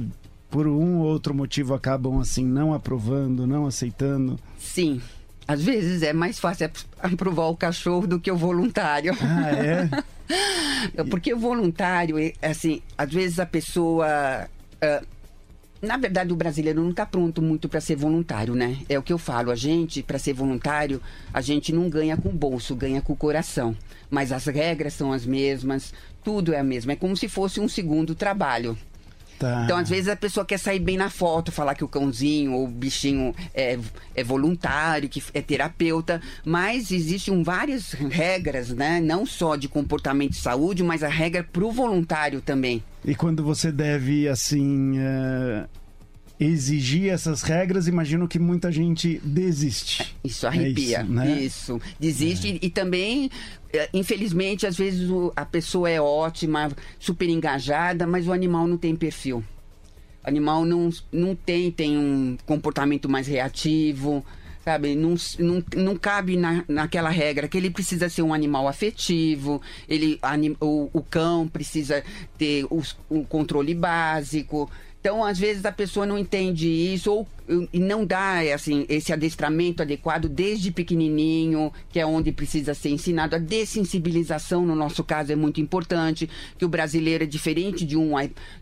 por 0.50 0.68
um 0.68 1.00
ou 1.00 1.06
outro 1.06 1.34
motivo, 1.34 1.74
acabam 1.74 2.20
assim 2.20 2.46
não 2.46 2.74
aprovando, 2.74 3.46
não 3.46 3.66
aceitando. 3.66 4.40
Sim. 4.60 5.02
Às 5.48 5.64
vezes 5.64 6.04
é 6.04 6.12
mais 6.12 6.40
fácil 6.40 6.70
aprovar 7.00 7.46
o 7.46 7.56
cachorro 7.56 8.06
do 8.06 8.20
que 8.20 8.30
o 8.30 8.36
voluntário. 8.36 9.16
Ah, 9.22 9.52
é? 9.52 9.90
Porque 11.10 11.34
o 11.34 11.40
voluntário, 11.40 12.18
assim, 12.42 12.82
às 12.98 13.12
vezes 13.12 13.40
a 13.40 13.46
pessoa. 13.46 14.50
Uh, 14.76 15.17
na 15.82 15.98
verdade, 15.98 16.34
o 16.34 16.36
brasileiro 16.36 16.82
não 16.82 16.92
está 16.92 17.06
pronto 17.06 17.42
muito 17.42 17.70
para 17.70 17.82
ser 17.82 17.96
voluntário, 17.96 18.56
né? 18.56 18.78
É 18.90 18.98
o 18.98 19.04
que 19.04 19.14
eu 19.14 19.18
falo. 19.18 19.52
A 19.52 19.56
gente, 19.56 20.02
para 20.02 20.18
ser 20.18 20.34
voluntário, 20.34 21.02
a 21.34 21.42
gente 21.42 21.72
não 21.72 21.90
ganha 21.90 22.18
com 22.18 22.30
o 22.30 22.34
bolso, 22.34 22.76
ganha 22.76 23.02
com 23.02 23.14
o 23.14 23.18
coração. 23.18 23.76
Mas 24.10 24.32
as 24.32 24.46
regras 24.46 24.94
são 24.94 25.12
as 25.12 25.26
mesmas, 25.26 25.94
tudo 26.24 26.54
é 26.54 26.60
a 26.60 26.64
mesma. 26.64 26.94
É 26.94 26.96
como 26.96 27.16
se 27.16 27.28
fosse 27.28 27.60
um 27.60 27.68
segundo 27.68 28.16
trabalho. 28.16 28.78
Tá. 29.40 29.64
Então, 29.66 29.78
às 29.78 29.90
vezes, 29.90 30.08
a 30.08 30.16
pessoa 30.16 30.46
quer 30.46 30.58
sair 30.58 30.80
bem 30.80 30.98
na 30.98 31.10
foto, 31.10 31.52
falar 31.52 31.76
que 31.76 31.84
o 31.84 31.88
cãozinho 31.88 32.54
ou 32.54 32.66
o 32.66 32.68
bichinho 32.68 33.36
é, 33.54 33.78
é 34.16 34.24
voluntário, 34.24 35.08
que 35.08 35.22
é 35.34 35.42
terapeuta, 35.42 36.22
mas 36.44 36.92
existem 36.92 37.44
várias 37.44 37.92
regras, 37.92 38.70
né? 38.70 39.00
Não 39.00 39.26
só 39.26 39.56
de 39.56 39.68
comportamento 39.68 40.34
e 40.34 40.38
saúde, 40.38 40.84
mas 40.84 41.04
a 41.04 41.10
regra 41.10 41.44
para 41.44 41.64
o 41.64 41.72
voluntário 41.72 42.42
também. 42.42 42.84
E 43.06 43.16
quando 43.16 43.44
você 43.44 43.72
deve, 43.72 44.28
assim, 44.28 44.98
uh, 45.00 45.68
exigir 46.40 47.12
essas 47.12 47.42
regras, 47.42 47.88
imagino 47.88 48.28
que 48.28 48.38
muita 48.38 48.72
gente 48.72 49.20
desiste. 49.24 50.16
Isso 50.24 50.46
arrepia. 50.46 51.00
É 51.00 51.02
isso, 51.02 51.12
né? 51.12 51.42
isso, 51.42 51.82
desiste. 52.00 52.60
É. 52.62 52.66
E, 52.66 52.70
também, 52.70 53.30
eh, 53.74 53.90
infelizmente, 53.94 54.68
às 54.68 54.78
vezes 54.78 55.10
a 55.36 55.46
pessoa 55.46 55.90
é 55.90 56.00
ótima, 56.00 56.70
super 57.00 57.28
engajada, 57.28 58.06
mas 58.06 58.28
o 58.28 58.34
animal 58.34 58.68
não 58.68 58.78
tem 58.78 58.96
perfil. 58.96 59.44
O 60.24 60.30
animal 60.30 60.64
não, 60.66 60.90
não 61.12 61.36
tem, 61.36 61.72
tem 61.72 61.98
um 61.98 62.38
comportamento 62.46 63.10
mais 63.10 63.28
reativo 63.28 64.24
sabe? 64.68 64.96
Não, 64.96 65.16
não, 65.40 65.64
não 65.78 65.96
cabe 65.96 66.36
na, 66.36 66.62
naquela 66.68 67.10
regra 67.10 67.48
que 67.48 67.58
ele 67.58 67.70
precisa 67.70 68.10
ser 68.10 68.22
um 68.22 68.34
animal 68.34 68.68
afetivo, 68.68 69.62
ele, 69.88 70.20
anim, 70.22 70.58
o, 70.60 70.90
o 70.92 71.02
cão 71.02 71.48
precisa 71.48 72.04
ter 72.38 72.66
o 72.70 73.24
controle 73.24 73.74
básico. 73.74 74.70
Então, 75.08 75.24
às 75.24 75.40
vezes, 75.40 75.64
a 75.64 75.72
pessoa 75.72 76.06
não 76.06 76.18
entende 76.18 76.68
isso 76.68 77.10
ou 77.14 77.28
e 77.72 77.80
não 77.80 78.06
dá 78.06 78.40
assim, 78.54 78.86
esse 78.90 79.14
adestramento 79.14 79.82
adequado 79.82 80.28
desde 80.28 80.70
pequenininho, 80.70 81.72
que 81.90 81.98
é 81.98 82.06
onde 82.06 82.30
precisa 82.34 82.74
ser 82.74 82.90
ensinado. 82.90 83.34
A 83.34 83.40
dessensibilização, 83.40 84.66
no 84.66 84.76
nosso 84.76 85.06
caso, 85.06 85.32
é 85.32 85.36
muito 85.38 85.62
importante, 85.62 86.30
que 86.58 86.66
o 86.66 86.68
brasileiro 86.68 87.24
é 87.24 87.28
diferente 87.28 87.86
de 87.86 87.96
um, 87.96 88.16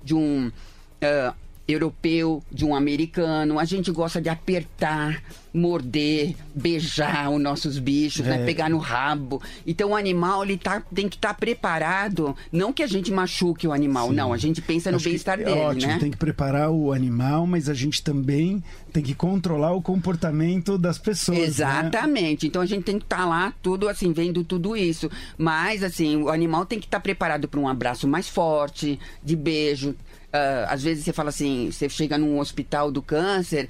de 0.04 0.14
um 0.14 0.50
uh, 0.50 1.36
europeu, 1.68 2.44
de 2.52 2.64
um 2.64 2.76
americano. 2.76 3.60
A 3.60 3.66
gente 3.66 3.92
gosta 3.92 4.22
de 4.22 4.30
apertar, 4.30 5.22
morder, 5.54 6.36
beijar 6.54 7.30
os 7.32 7.42
nossos 7.42 7.80
bichos, 7.80 8.26
é. 8.26 8.38
né? 8.38 8.46
pegar 8.46 8.70
no 8.70 8.78
rabo. 8.78 9.42
Então 9.66 9.92
o 9.92 9.96
animal 9.96 10.44
ele 10.44 10.58
tá, 10.58 10.82
tem 10.94 11.10
que 11.10 11.16
estar 11.16 11.30
tá 11.30 11.34
preparado, 11.34 12.36
não 12.52 12.72
que 12.72 12.84
a 12.84 12.88
gente 12.88 13.12
machuque 13.12 13.68
o 13.68 13.74
animal, 13.74 14.10
Sim. 14.10 14.16
não, 14.16 14.34
a 14.34 14.38
gente 14.38 14.62
pensa 14.62 14.92
no 14.92 15.00
bem-estar 15.00 15.40
é 15.40 15.46
dele, 15.46 15.60
ótimo, 15.60 15.92
né? 15.94 16.00
Tem 16.00 16.12
que 16.12 16.18
preparar 16.18 16.70
o 16.70 16.92
animal, 16.92 17.48
mas 17.48 17.70
a 17.70 17.74
gente 17.74 18.04
também 18.04 18.64
tem 18.92 19.04
que 19.04 19.16
controlar 19.16 19.74
o 19.74 19.82
comportamento 19.82 20.78
das 20.78 20.98
pessoas. 20.98 21.38
Né? 21.38 21.46
Exatamente. 21.46 22.46
Né? 22.46 22.48
Então 22.48 22.62
a 22.62 22.66
gente 22.66 22.84
tem 22.84 22.98
que 22.98 23.06
estar 23.06 23.18
tá 23.18 23.26
lá 23.26 23.54
tudo 23.62 23.90
assim, 23.90 24.14
vendo 24.14 24.44
tudo 24.44 24.76
isso. 24.76 25.10
Mas 25.38 25.84
assim, 25.84 26.18
o 26.18 26.30
animal 26.30 26.66
tem 26.66 26.80
que 26.80 26.86
estar 26.86 27.00
tá 27.00 27.04
preparado 27.04 27.48
para 27.48 27.60
um 27.60 27.68
abraço 27.68 28.08
mais 28.08 28.30
forte, 28.30 29.00
de 29.24 29.36
beijo, 29.36 29.96
Uh, 30.36 30.68
às 30.68 30.84
vezes 30.84 31.06
você 31.06 31.14
fala 31.14 31.30
assim, 31.30 31.72
você 31.72 31.88
chega 31.88 32.18
num 32.18 32.40
hospital 32.40 32.92
do 32.92 33.02
câncer, 33.02 33.70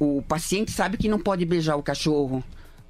o, 0.00 0.18
o 0.18 0.22
paciente 0.22 0.72
sabe 0.72 0.96
que 0.96 1.08
não 1.08 1.18
pode 1.18 1.44
beijar 1.44 1.76
o 1.76 1.82
cachorro. 1.82 2.42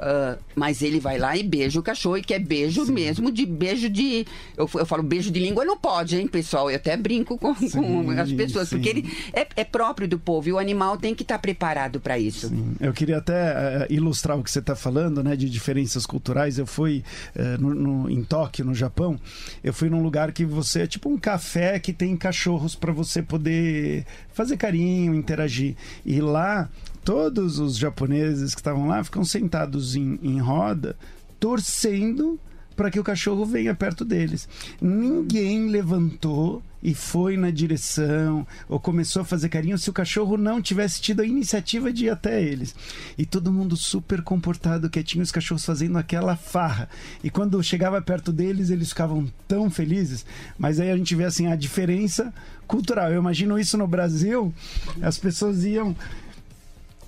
Uh, 0.02 0.36
mas 0.56 0.82
ele 0.82 0.98
vai 0.98 1.16
lá 1.16 1.36
e 1.36 1.44
beija 1.44 1.78
o 1.78 1.82
cachorro 1.82 2.18
e 2.18 2.22
quer 2.22 2.40
beijo 2.40 2.84
Sim. 2.84 2.92
mesmo, 2.92 3.30
de 3.30 3.46
beijo 3.46 3.88
de. 3.88 4.26
Eu, 4.56 4.68
eu 4.74 4.84
falo 4.84 5.00
beijo 5.00 5.30
de 5.30 5.38
língua 5.38 5.64
não 5.64 5.76
pode, 5.76 6.16
hein, 6.16 6.26
pessoal? 6.26 6.68
Eu 6.68 6.74
até 6.74 6.96
brinco 6.96 7.38
com, 7.38 7.54
sim, 7.54 7.70
com 7.70 8.10
as 8.10 8.32
pessoas, 8.32 8.68
sim. 8.68 8.76
porque 8.76 8.88
ele 8.88 9.16
é, 9.32 9.46
é, 9.54 9.62
próprio 9.62 10.08
do 10.08 10.18
povo 10.18 10.48
e 10.48 10.52
o 10.52 10.58
animal 10.58 10.96
tem 10.96 11.14
que 11.14 11.22
estar 11.22 11.36
tá 11.36 11.38
preparado 11.38 12.00
para 12.00 12.18
isso. 12.18 12.48
Sim. 12.48 12.74
Eu 12.80 12.92
queria 12.92 13.18
até 13.18 13.86
uh, 13.86 13.92
ilustrar 13.92 14.36
o 14.36 14.42
que 14.42 14.50
você 14.50 14.58
está 14.58 14.74
falando, 14.74 15.22
né, 15.22 15.36
de 15.36 15.48
diferenças 15.48 16.04
culturais. 16.04 16.58
Eu 16.58 16.66
fui 16.66 17.04
uh, 17.36 17.62
no, 17.62 17.72
no, 17.72 18.10
em 18.10 18.24
Tóquio, 18.24 18.64
no 18.64 18.74
Japão, 18.74 19.16
eu 19.62 19.72
fui 19.72 19.88
num 19.88 20.02
lugar 20.02 20.32
que 20.32 20.44
você 20.44 20.80
é 20.80 20.86
tipo 20.88 21.08
um 21.08 21.16
café 21.16 21.78
que 21.78 21.92
tem 21.92 22.16
cachorros 22.16 22.74
para 22.74 22.92
você 22.92 23.22
poder 23.22 24.04
fazer 24.32 24.56
carinho, 24.56 25.14
interagir. 25.14 25.76
E 26.04 26.20
lá 26.20 26.68
todos 27.04 27.58
os 27.58 27.76
japoneses 27.76 28.54
que 28.54 28.60
estavam 28.60 28.86
lá 28.86 29.02
ficam 29.02 29.24
sentados 29.24 29.96
em, 29.96 30.18
em 30.22 30.40
roda, 30.40 30.96
torcendo 31.38 32.38
para 32.76 32.90
que 32.90 33.00
o 33.00 33.04
cachorro 33.04 33.44
venha 33.44 33.74
perto 33.74 34.04
deles. 34.04 34.48
Ninguém 34.80 35.68
levantou 35.68 36.62
e 36.82 36.94
foi 36.94 37.36
na 37.36 37.50
direção 37.50 38.46
ou 38.68 38.80
começou 38.80 39.22
a 39.22 39.24
fazer 39.24 39.48
carinho 39.48 39.78
se 39.78 39.88
o 39.88 39.92
cachorro 39.92 40.36
não 40.36 40.60
tivesse 40.60 41.00
tido 41.00 41.22
a 41.22 41.26
iniciativa 41.26 41.92
de 41.92 42.06
ir 42.06 42.10
até 42.10 42.42
eles. 42.42 42.74
E 43.16 43.24
todo 43.24 43.52
mundo 43.52 43.76
super 43.76 44.22
comportado, 44.22 44.90
quietinho, 44.90 45.22
os 45.22 45.30
cachorros 45.30 45.64
fazendo 45.64 45.96
aquela 45.96 46.34
farra. 46.34 46.88
E 47.22 47.30
quando 47.30 47.62
chegava 47.62 48.02
perto 48.02 48.32
deles, 48.32 48.70
eles 48.70 48.88
ficavam 48.88 49.30
tão 49.46 49.70
felizes. 49.70 50.26
Mas 50.58 50.80
aí 50.80 50.90
a 50.90 50.96
gente 50.96 51.14
vê 51.14 51.24
assim 51.24 51.46
a 51.46 51.56
diferença 51.56 52.34
cultural. 52.66 53.12
Eu 53.12 53.20
imagino 53.20 53.58
isso 53.58 53.76
no 53.76 53.86
Brasil, 53.86 54.52
as 55.00 55.18
pessoas 55.18 55.64
iam 55.64 55.94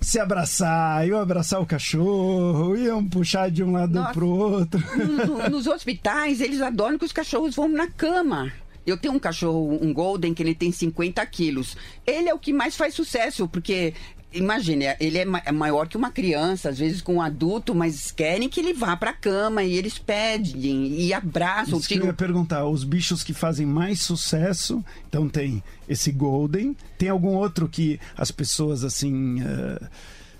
se 0.05 0.19
abraçar, 0.19 1.07
iam 1.07 1.19
abraçar 1.19 1.61
o 1.61 1.65
cachorro, 1.65 2.75
iam 2.77 3.03
puxar 3.03 3.49
de 3.49 3.63
um 3.63 3.71
lado 3.71 3.93
Nossa. 3.93 4.13
pro 4.13 4.27
outro. 4.27 4.79
No- 4.97 5.25
no- 5.37 5.49
nos 5.49 5.67
hospitais, 5.67 6.41
eles 6.41 6.61
adoram 6.61 6.97
que 6.97 7.05
os 7.05 7.11
cachorros 7.11 7.55
vão 7.55 7.67
na 7.67 7.87
cama. 7.87 8.51
Eu 8.85 8.97
tenho 8.97 9.15
um 9.15 9.19
cachorro, 9.19 9.79
um 9.81 9.91
Golden, 9.91 10.31
que 10.33 10.43
ele 10.43 10.53
tem 10.53 10.71
50 10.71 11.25
quilos. 11.25 11.75
Ele 12.05 12.29
é 12.29 12.33
o 12.35 12.37
que 12.39 12.53
mais 12.53 12.75
faz 12.77 12.93
sucesso, 12.93 13.47
porque. 13.47 13.95
Imagine, 14.35 14.95
ele 14.99 15.17
é 15.17 15.25
é 15.45 15.51
maior 15.51 15.87
que 15.87 15.97
uma 15.97 16.11
criança, 16.11 16.69
às 16.69 16.77
vezes 16.77 17.01
com 17.01 17.15
um 17.15 17.21
adulto, 17.21 17.73
mas 17.73 18.11
querem 18.11 18.49
que 18.49 18.59
ele 18.59 18.73
vá 18.73 18.95
pra 18.95 19.13
cama 19.13 19.63
e 19.63 19.73
eles 19.73 19.97
pedem 19.97 20.99
e 20.99 21.13
abraçam. 21.13 21.79
Isso 21.79 21.87
que 21.87 21.95
eu 21.95 22.05
ia 22.05 22.13
perguntar, 22.13 22.65
os 22.65 22.83
bichos 22.83 23.23
que 23.23 23.33
fazem 23.33 23.65
mais 23.65 24.01
sucesso, 24.01 24.83
então 25.07 25.29
tem 25.29 25.63
esse 25.87 26.11
Golden, 26.11 26.75
tem 26.97 27.09
algum 27.09 27.35
outro 27.35 27.67
que 27.67 27.99
as 28.17 28.31
pessoas 28.31 28.83
assim 28.83 29.41
eh, 29.41 29.87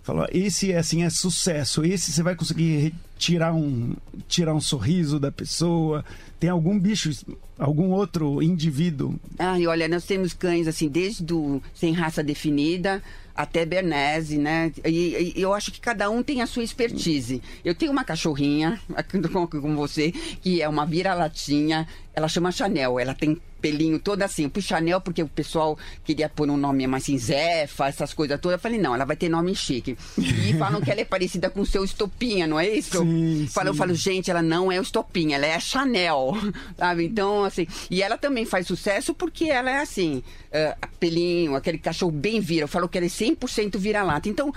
falam, 0.04 0.28
esse 0.32 0.72
é 0.72 0.78
assim 0.78 1.04
é 1.04 1.10
sucesso, 1.10 1.84
esse 1.84 2.12
você 2.12 2.22
vai 2.22 2.36
conseguir 2.36 2.94
tirar 3.18 3.54
um 3.54 3.96
tirar 4.28 4.54
um 4.54 4.62
sorriso 4.62 5.20
da 5.20 5.32
pessoa. 5.32 6.04
Tem 6.40 6.50
algum 6.50 6.78
bicho, 6.78 7.10
algum 7.58 7.90
outro 7.92 8.42
indivíduo? 8.42 9.16
Ai, 9.40 9.66
olha, 9.66 9.88
nós 9.88 10.06
temos 10.06 10.34
cães 10.34 10.68
assim, 10.68 10.90
desde 10.90 11.24
do 11.24 11.62
sem 11.74 11.94
raça 11.94 12.22
definida 12.22 13.02
até 13.36 13.66
Bernese, 13.66 14.38
né? 14.38 14.72
E, 14.86 15.34
e 15.36 15.42
eu 15.42 15.54
acho 15.54 15.72
que 15.72 15.80
cada 15.80 16.10
um 16.10 16.24
tem 16.24 16.42
a 16.42 16.48
sua 16.48 16.64
expertise. 16.64 17.42
Eu 17.64 17.76
tenho 17.76 17.92
uma 17.92 18.04
cachorrinha, 18.04 18.80
aqui 18.96 19.20
com, 19.28 19.46
com 19.46 19.76
você, 19.76 20.12
que 20.12 20.62
é 20.62 20.70
uma 20.70 20.86
vira-latinha, 20.86 21.88
ela 22.14 22.30
chama 22.30 22.52
Chanel, 22.52 22.98
ela 23.00 23.14
tem 23.14 23.38
pelinho 23.66 23.98
todo 24.00 24.22
assim. 24.22 24.44
Eu 24.44 24.50
pus 24.50 24.64
Chanel 24.64 25.02
porque 25.02 25.24
o 25.24 25.28
pessoal 25.28 25.78
queria 26.04 26.30
pôr 26.30 26.50
um 26.50 26.56
nome 26.56 26.86
mais 26.86 27.04
assim, 27.04 27.18
Zefa, 27.18 27.88
essas 27.88 28.14
coisas 28.14 28.40
todas. 28.40 28.58
Eu 28.58 28.62
falei, 28.62 28.80
não, 28.80 28.94
ela 28.94 29.06
vai 29.06 29.16
ter 29.16 29.28
nome 29.28 29.56
chique. 29.56 29.98
E 30.18 30.54
falam 30.60 30.80
que 30.82 30.92
ela 30.92 31.02
é 31.02 31.06
parecida 31.06 31.50
com 31.50 31.62
o 31.62 31.66
seu 31.66 31.84
Estopinha, 31.84 32.46
não 32.46 32.60
é 32.60 32.70
isso? 32.70 33.00
Sim, 33.00 33.48
Falo, 33.50 33.70
eu 33.70 33.74
sim. 33.74 33.80
falo, 33.80 33.94
gente, 33.96 34.30
ela 34.30 34.42
não 34.42 34.72
é 34.72 34.80
o 34.80 34.84
Estopinha, 34.84 35.36
ela 35.36 35.48
é 35.48 35.56
a 35.56 35.60
Chanel, 35.60 36.34
sabe? 36.78 37.06
Então, 37.06 37.44
assim, 37.44 37.68
e 37.90 38.02
ela 38.02 38.18
também 38.18 38.46
faz 38.46 38.68
sucesso 38.68 39.14
porque 39.14 39.46
ela 39.46 39.72
é 39.72 39.80
assim, 39.80 40.24
ah, 40.54 40.88
pelinho, 41.00 41.56
aquele 41.56 41.78
cachorro 41.78 42.12
bem 42.12 42.40
vira. 42.40 42.64
Eu 42.64 42.68
falo 42.68 42.88
que 42.88 42.98
ela 42.98 43.06
é 43.06 43.10
100% 43.26 43.78
vira-lata. 43.78 44.30
Então, 44.30 44.54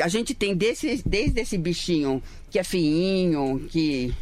a 0.00 0.08
gente 0.08 0.34
tem 0.34 0.54
desse, 0.54 1.02
desde 1.04 1.40
esse 1.40 1.58
bichinho 1.58 2.22
que 2.50 2.58
é 2.58 2.64
feinho, 2.64 3.66
que. 3.70 4.14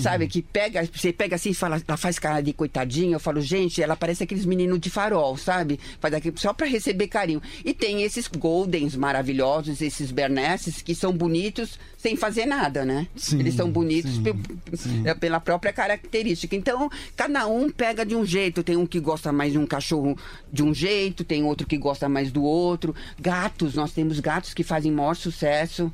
Sabe, 0.00 0.28
que 0.28 0.42
pega, 0.42 0.86
você 0.92 1.12
pega 1.12 1.36
assim 1.36 1.50
e 1.50 1.54
fala, 1.54 1.80
ela 1.86 1.96
faz 1.96 2.18
cara 2.18 2.40
de 2.40 2.52
coitadinha, 2.52 3.14
eu 3.16 3.20
falo, 3.20 3.40
gente, 3.40 3.82
ela 3.82 3.96
parece 3.96 4.22
aqueles 4.22 4.44
meninos 4.44 4.78
de 4.78 4.90
farol, 4.90 5.36
sabe? 5.36 5.80
Faz 6.00 6.12
aquilo 6.12 6.38
só 6.38 6.52
pra 6.52 6.66
receber 6.66 7.08
carinho. 7.08 7.40
E 7.64 7.72
tem 7.72 8.02
esses 8.02 8.28
Goldens 8.28 8.94
maravilhosos, 8.94 9.80
esses 9.80 10.10
Bernesses, 10.10 10.82
que 10.82 10.94
são 10.94 11.12
bonitos 11.12 11.78
sem 11.96 12.16
fazer 12.16 12.44
nada, 12.46 12.84
né? 12.84 13.06
Sim, 13.16 13.40
Eles 13.40 13.54
são 13.54 13.70
bonitos 13.70 14.14
sim, 14.16 14.22
pe- 14.22 14.76
sim. 14.76 15.02
pela 15.18 15.40
própria 15.40 15.72
característica. 15.72 16.54
Então, 16.54 16.90
cada 17.16 17.46
um 17.46 17.70
pega 17.70 18.04
de 18.04 18.14
um 18.14 18.24
jeito. 18.24 18.62
Tem 18.62 18.76
um 18.76 18.86
que 18.86 19.00
gosta 19.00 19.32
mais 19.32 19.52
de 19.52 19.58
um 19.58 19.66
cachorro 19.66 20.16
de 20.52 20.62
um 20.62 20.72
jeito, 20.74 21.24
tem 21.24 21.42
outro 21.44 21.66
que 21.66 21.76
gosta 21.78 22.08
mais 22.08 22.30
do 22.30 22.42
outro. 22.42 22.94
Gatos, 23.18 23.74
nós 23.74 23.92
temos 23.92 24.20
gatos 24.20 24.52
que 24.54 24.62
fazem 24.62 24.92
maior 24.92 25.14
sucesso. 25.14 25.92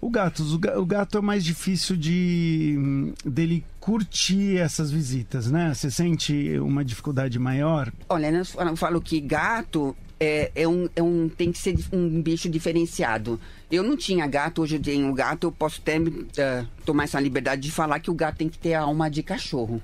O 0.00 0.08
gato, 0.10 0.42
o 0.42 0.58
ga- 0.58 0.78
o 0.78 0.84
gato 0.86 1.18
é 1.18 1.20
mais 1.20 1.44
difícil 1.44 1.96
de 1.96 3.12
dele 3.24 3.64
curtir 3.80 4.56
essas 4.56 4.90
visitas, 4.90 5.50
né? 5.50 5.72
Você 5.74 5.90
sente 5.90 6.58
uma 6.58 6.84
dificuldade 6.84 7.38
maior? 7.38 7.92
Olha, 8.08 8.30
eu 8.30 8.44
falo- 8.44 8.70
eu 8.70 8.76
falo 8.76 9.00
que 9.00 9.20
gato 9.20 9.96
é, 10.20 10.50
é 10.54 10.66
um, 10.68 10.88
é 10.94 11.02
um, 11.02 11.28
tem 11.28 11.50
que 11.52 11.58
ser 11.58 11.76
um 11.92 12.22
bicho 12.22 12.48
diferenciado. 12.48 13.38
Eu 13.70 13.82
não 13.82 13.96
tinha 13.96 14.26
gato, 14.26 14.62
hoje 14.62 14.76
eu 14.76 14.80
tenho 14.82 15.12
gato, 15.12 15.48
eu 15.48 15.52
posso 15.52 15.80
até 15.80 15.96
eh, 16.36 16.64
tomar 16.86 17.04
essa 17.04 17.18
liberdade 17.20 17.62
de 17.62 17.70
falar 17.72 17.98
que 18.00 18.10
o 18.10 18.14
gato 18.14 18.36
tem 18.36 18.48
que 18.48 18.58
ter 18.58 18.74
a 18.74 18.82
alma 18.82 19.10
de 19.10 19.22
cachorro. 19.22 19.82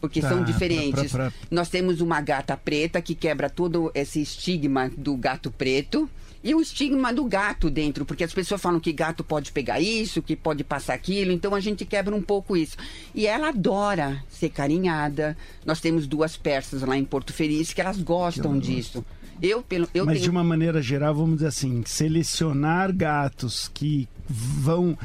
Porque 0.00 0.20
Tá, 0.20 0.28
são 0.30 0.38
pra- 0.38 0.46
diferentes. 0.46 1.12
pra- 1.12 1.30
pra- 1.30 1.32
Nós 1.50 1.68
temos 1.68 2.00
uma 2.00 2.20
gata 2.20 2.56
preta 2.56 3.00
que 3.02 3.14
quebra 3.14 3.48
todo 3.50 3.90
esse 3.94 4.20
estigma 4.22 4.90
do 4.96 5.16
gato 5.16 5.50
preto. 5.50 6.08
E 6.44 6.54
o 6.54 6.60
estigma 6.60 7.12
do 7.12 7.24
gato 7.24 7.70
dentro, 7.70 8.04
porque 8.04 8.24
as 8.24 8.32
pessoas 8.32 8.60
falam 8.60 8.80
que 8.80 8.92
gato 8.92 9.22
pode 9.22 9.52
pegar 9.52 9.80
isso, 9.80 10.22
que 10.22 10.34
pode 10.34 10.64
passar 10.64 10.94
aquilo, 10.94 11.30
então 11.30 11.54
a 11.54 11.60
gente 11.60 11.84
quebra 11.84 12.14
um 12.14 12.22
pouco 12.22 12.56
isso. 12.56 12.76
E 13.14 13.26
ela 13.26 13.48
adora 13.48 14.22
ser 14.28 14.48
carinhada. 14.48 15.36
Nós 15.64 15.80
temos 15.80 16.06
duas 16.06 16.36
persas 16.36 16.82
lá 16.82 16.96
em 16.96 17.04
Porto 17.04 17.32
Feliz 17.32 17.72
que 17.72 17.80
elas 17.80 17.98
gostam 17.98 18.58
disso. 18.58 19.04
Eu, 19.40 19.60
pelo, 19.60 19.88
eu 19.92 20.06
Mas 20.06 20.14
tenho... 20.14 20.24
de 20.24 20.30
uma 20.30 20.44
maneira 20.44 20.80
geral, 20.80 21.14
vamos 21.14 21.36
dizer 21.36 21.48
assim, 21.48 21.82
selecionar 21.84 22.94
gatos 22.94 23.68
que 23.74 24.08
vão 24.28 24.96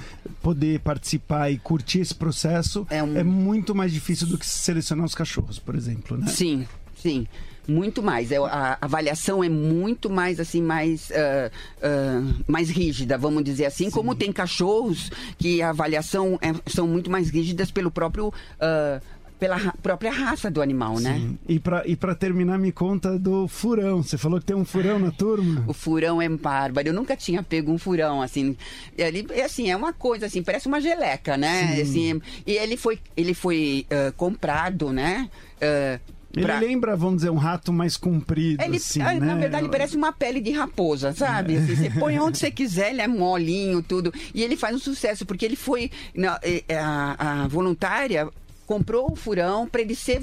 poder 0.43 0.79
participar 0.81 1.49
e 1.51 1.57
curtir 1.57 1.99
esse 1.99 2.13
processo 2.13 2.85
é, 2.89 3.01
um 3.01 3.23
muito 3.23 3.73
mais 3.73 3.91
difícil 3.91 4.27
do 4.27 4.37
que 4.37 4.45
selecionar 4.45 5.05
os 5.05 5.15
cachorros, 5.15 5.57
por 5.57 5.75
exemplo, 5.75 6.15
né? 6.17 6.27
Sim, 6.27 6.67
sim. 6.95 7.27
Muito 7.67 8.01
mais. 8.01 8.31
É, 8.31 8.37
A 8.37 8.77
avaliação 8.81 9.43
é 9.43 9.49
muito 9.49 10.09
mais 10.09 10.39
assim, 10.39 10.61
mais, 10.61 11.11
ah, 11.11 11.51
ah, 11.83 12.21
mais 12.47 12.69
rígida, 12.69 13.17
vamos 13.17 13.43
dizer 13.43 13.65
assim. 13.65 13.89
Como 13.91 14.15
tem 14.15 14.31
cachorros 14.31 15.09
que 15.37 15.61
a 15.61 15.69
avaliação 15.69 16.39
é- 16.41 16.53
são 16.71 16.87
muito 16.87 17.09
mais 17.11 17.29
rígidas 17.29 17.69
pelo 17.71 17.91
próprio. 17.91 18.33
ah, 18.59 18.99
pela 19.39 19.55
ra- 19.55 19.75
própria 19.83 20.11
raça 20.11 20.49
do 20.49 20.63
animal, 20.63 20.99
né? 20.99 21.13
Sim. 21.19 21.37
E 21.47 21.59
pra, 21.59 21.83
e 21.85 21.95
pra 21.95 22.15
terminar, 22.15 22.57
me 22.57 22.71
conta 22.71 23.19
do 23.19 23.47
furão. 23.47 24.01
Você 24.01 24.17
falou 24.17 24.39
que 24.39 24.45
tem 24.47 24.55
um 24.55 24.65
furão 24.65 24.97
na 24.97 25.11
turma? 25.11 25.63
O 25.67 25.73
furão 25.73 26.19
é 26.19 26.27
bárbaro. 26.27 26.87
Eu 26.87 26.93
nunca 26.95 27.15
tinha 27.15 27.43
pego 27.43 27.71
um 27.71 27.77
furão, 27.77 28.19
assim. 28.23 28.57
Ele, 28.97 29.27
é 29.29 29.43
assim, 29.43 29.69
é 29.69 29.75
uma 29.77 29.93
coisa, 29.93 30.25
assim, 30.25 30.41
parece 30.41 30.67
uma 30.67 30.81
geleca, 30.81 31.37
né? 31.37 31.75
Sim. 31.75 31.81
Assim, 31.83 32.21
e 32.47 32.53
ele 32.53 32.75
foi, 32.75 32.97
ele 33.15 33.35
foi 33.35 33.85
ah, 33.91 34.11
comprado, 34.17 34.91
né? 34.91 35.29
Ah, 35.61 35.99
Ele 36.39 36.45
pra- 36.47 36.59
lembra, 36.59 36.95
vamos 36.95 37.17
dizer, 37.17 37.29
um 37.29 37.35
rato 37.37 37.71
mais 37.73 37.97
comprido, 37.97 38.61
Ele, 38.63 38.77
assim, 38.77 39.01
ah, 39.01 39.13
né? 39.13 39.19
Na 39.19 39.35
verdade, 39.35 39.67
parece 39.69 39.95
uma 39.97 40.11
pele 40.11 40.39
de 40.41 40.51
raposa, 40.51 41.13
sabe? 41.13 41.57
Assim, 41.57 41.75
você 41.75 41.89
põe 41.89 42.19
onde 42.19 42.37
você 42.37 42.51
quiser, 42.51 42.91
ele 42.91 43.01
é 43.01 43.07
molinho, 43.07 43.81
tudo. 43.81 44.13
E 44.33 44.43
ele 44.43 44.55
faz 44.55 44.75
um 44.75 44.79
sucesso, 44.79 45.25
porque 45.25 45.45
ele 45.45 45.55
foi. 45.55 45.89
na- 46.15 46.39
a, 46.79 47.43
a 47.43 47.47
voluntária 47.47 48.27
comprou 48.65 49.13
o 49.13 49.15
furão 49.15 49.65
para 49.65 49.79
ele 49.81 49.95
ser 49.95 50.21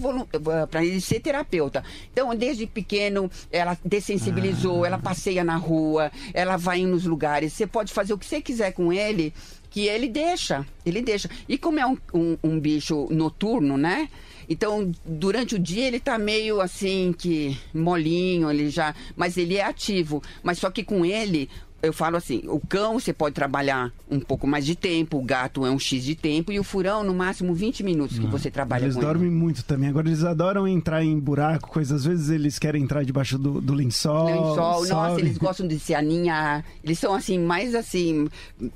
para 0.71 0.85
ele 0.85 1.01
ser 1.01 1.19
terapeuta. 1.21 1.83
Então, 2.13 2.35
desde 2.37 2.67
pequeno, 2.67 3.31
ela 3.51 3.77
dessensibilizou, 3.83 4.85
ela 4.85 4.99
passeia 4.99 5.43
na 5.43 5.57
rua, 5.57 6.13
ela 6.35 6.57
vai 6.59 6.85
nos 6.85 7.05
lugares. 7.05 7.53
Você 7.55 7.67
pode 7.67 7.93
fazer 7.93 8.13
o 8.13 8.19
que 8.19 8.27
você 8.27 8.41
quiser 8.43 8.73
com 8.73 8.93
ele, 8.93 9.33
que 9.71 9.87
ele 9.87 10.09
deixa, 10.09 10.65
ele 10.85 11.01
deixa. 11.03 11.29
E 11.49 11.57
como 11.57 11.81
é 11.81 11.87
um, 11.87 11.97
um, 12.13 12.37
um 12.45 12.61
bicho 12.61 13.09
noturno, 13.11 13.77
né? 13.79 14.09
Então, 14.49 14.91
durante 15.05 15.55
o 15.55 15.59
dia 15.59 15.87
ele 15.87 16.01
tá 16.01 16.19
meio 16.19 16.61
assim 16.61 17.15
que 17.17 17.59
molinho, 17.73 18.51
ele 18.51 18.71
já, 18.71 18.95
mas 19.17 19.37
ele 19.37 19.57
é 19.57 19.65
ativo. 19.65 20.23
Mas 20.43 20.59
só 20.59 20.71
que 20.71 20.85
com 20.85 21.05
ele, 21.05 21.49
eu 21.85 21.93
falo 21.93 22.17
assim, 22.17 22.43
o 22.47 22.59
cão 22.59 22.99
você 22.99 23.13
pode 23.13 23.35
trabalhar 23.35 23.93
um 24.11 24.19
pouco 24.19 24.47
mais 24.47 24.65
de 24.65 24.75
tempo, 24.75 25.19
o 25.19 25.23
gato 25.23 25.67
é 25.67 25.71
um 25.71 25.79
X 25.79 26.03
de 26.03 26.15
tempo 26.15 26.51
e 26.51 26.59
o 26.59 26.65
furão 26.65 27.05
no 27.05 27.15
máximo 27.15 27.55
20 27.55 27.83
minutos 27.83 28.19
que 28.19 28.27
você 28.27 28.51
trabalha 28.51 28.85
Eles 28.85 28.95
com 28.95 29.03
dormem 29.03 29.31
muito 29.31 29.65
também. 29.65 29.89
Agora 29.89 30.09
eles 30.09 30.25
adoram 30.25 30.67
entrar 30.67 31.05
em 31.05 31.19
buraco, 31.19 31.69
coisas. 31.69 32.01
Às 32.01 32.05
vezes 32.05 32.31
eles 32.31 32.59
querem 32.59 32.83
entrar 32.83 33.05
debaixo 33.05 33.39
do, 33.39 33.61
do 33.61 33.75
lençol. 33.75 34.29
ele. 34.29 34.39
Lençol, 34.39 34.87
nossa, 34.87 35.21
eles 35.21 35.39
gostam 35.39 35.67
de 35.67 35.79
se 35.79 35.95
aninhar. 35.95 36.65
Eles 36.83 36.99
são 36.99 37.15
assim 37.15 37.39
mais 37.39 37.75
assim, 37.75 38.29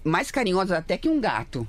mais 0.05 0.31
carinhosos 0.31 0.73
até 0.73 0.97
que 0.97 1.09
um 1.09 1.21
gato. 1.21 1.67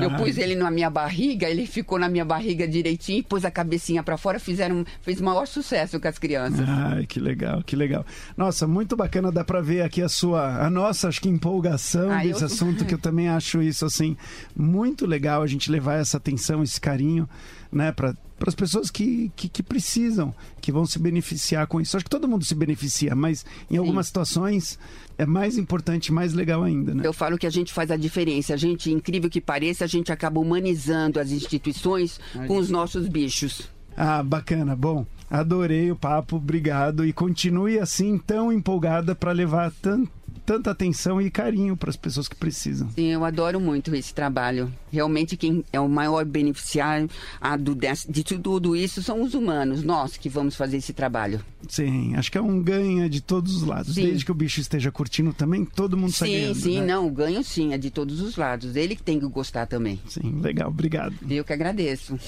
Eu 0.00 0.10
Ah. 0.10 0.14
pus 0.16 0.36
ele 0.38 0.54
na 0.54 0.70
minha 0.70 0.90
barriga, 0.90 1.48
ele 1.48 1.66
ficou 1.66 1.98
na 1.98 2.08
minha 2.08 2.24
barriga 2.24 2.66
direitinho, 2.68 3.24
pôs 3.24 3.44
a 3.44 3.50
cabecinha 3.50 4.02
pra 4.02 4.16
fora, 4.16 4.38
fizeram, 4.38 4.84
fez 5.02 5.20
maior 5.20 5.46
sucesso 5.46 5.98
com 5.98 6.06
as 6.08 6.18
crianças. 6.18 6.68
Ai, 6.68 7.06
que 7.06 7.18
legal, 7.18 7.62
que 7.64 7.74
legal. 7.74 8.04
Nossa, 8.36 8.66
muito 8.66 8.96
bacana, 8.96 9.32
dá 9.32 9.42
pra 9.44 9.60
ver 9.60 9.82
aqui 9.82 10.02
a 10.02 10.08
sua, 10.08 10.64
a 10.64 10.70
nossa, 10.70 11.08
acho 11.08 11.20
que 11.20 11.28
empolgação 11.28 12.10
Ah, 12.10 12.22
desse 12.22 12.42
eu- 12.42 12.46
assunto, 12.46 12.84
que 12.84 12.94
eu 12.94 12.98
também 12.98 13.28
acho 13.28 13.62
isso, 13.62 13.84
assim, 13.84 14.16
muito 14.56 15.06
legal 15.06 15.42
a 15.42 15.46
gente 15.46 15.70
levar 15.70 15.94
essa 15.96 16.16
atenção, 16.18 16.62
esse 16.62 16.80
carinho, 16.80 17.28
né, 17.72 17.92
para 17.92 18.14
as 18.46 18.54
pessoas 18.54 18.90
que, 18.90 19.30
que, 19.36 19.48
que 19.48 19.62
precisam, 19.62 20.34
que 20.60 20.72
vão 20.72 20.86
se 20.86 20.98
beneficiar 20.98 21.66
com 21.66 21.80
isso. 21.80 21.96
Acho 21.96 22.04
que 22.04 22.10
todo 22.10 22.28
mundo 22.28 22.44
se 22.44 22.54
beneficia, 22.54 23.14
mas 23.14 23.44
em 23.70 23.76
algumas 23.76 24.06
situações 24.06 24.78
é 25.18 25.26
mais 25.26 25.58
importante, 25.58 26.12
mais 26.12 26.32
legal 26.32 26.62
ainda, 26.62 26.94
né? 26.94 27.02
Eu 27.04 27.12
falo 27.12 27.36
que 27.36 27.46
a 27.46 27.50
gente 27.50 27.72
faz 27.72 27.90
a 27.90 27.96
diferença. 27.96 28.54
A 28.54 28.56
gente, 28.56 28.90
incrível 28.90 29.28
que 29.28 29.40
pareça, 29.40 29.84
a 29.84 29.88
gente 29.88 30.10
acaba 30.10 30.40
humanizando 30.40 31.20
as 31.20 31.30
instituições 31.30 32.18
com 32.46 32.56
os 32.56 32.70
nossos 32.70 33.06
bichos. 33.06 33.68
Ah, 33.96 34.22
bacana. 34.22 34.74
Bom, 34.74 35.04
adorei 35.30 35.90
o 35.92 35.96
papo, 35.96 36.36
obrigado. 36.36 37.04
E 37.04 37.12
continue 37.12 37.78
assim, 37.78 38.16
tão 38.16 38.50
empolgada 38.50 39.14
para 39.14 39.32
levar 39.32 39.70
tan 39.82 40.04
tanta 40.44 40.70
atenção 40.70 41.20
e 41.20 41.30
carinho 41.30 41.76
para 41.76 41.90
as 41.90 41.96
pessoas 41.96 42.28
que 42.28 42.36
precisam. 42.36 42.88
Sim, 42.90 43.06
eu 43.06 43.24
adoro 43.24 43.60
muito 43.60 43.94
esse 43.94 44.12
trabalho. 44.14 44.72
Realmente 44.92 45.36
quem 45.36 45.64
é 45.72 45.80
o 45.80 45.88
maior 45.88 46.24
beneficiário 46.24 47.08
a 47.40 47.56
do, 47.56 47.76
de, 48.08 48.24
tudo 48.24 48.76
isso 48.76 49.02
são 49.02 49.22
os 49.22 49.34
humanos, 49.34 49.82
nós 49.82 50.16
que 50.16 50.28
vamos 50.28 50.56
fazer 50.56 50.78
esse 50.78 50.92
trabalho. 50.92 51.40
Sim, 51.68 52.14
acho 52.16 52.30
que 52.30 52.38
é 52.38 52.42
um 52.42 52.62
ganho 52.62 53.08
de 53.08 53.20
todos 53.20 53.56
os 53.56 53.62
lados. 53.62 53.94
Sim. 53.94 54.04
Desde 54.06 54.24
que 54.24 54.32
o 54.32 54.34
bicho 54.34 54.60
esteja 54.60 54.90
curtindo 54.90 55.32
também, 55.32 55.64
todo 55.64 55.96
mundo 55.96 56.10
está 56.10 56.26
Sim, 56.26 56.54
sim, 56.54 56.80
né? 56.80 56.86
não, 56.86 57.06
o 57.06 57.10
ganho 57.10 57.42
sim, 57.44 57.72
é 57.72 57.78
de 57.78 57.90
todos 57.90 58.20
os 58.20 58.36
lados. 58.36 58.76
Ele 58.76 58.96
que 58.96 59.02
tem 59.02 59.18
que 59.20 59.26
gostar 59.26 59.66
também. 59.66 60.00
Sim, 60.08 60.40
legal, 60.40 60.68
obrigado. 60.68 61.14
Eu 61.28 61.44
que 61.44 61.52
agradeço. 61.52 62.18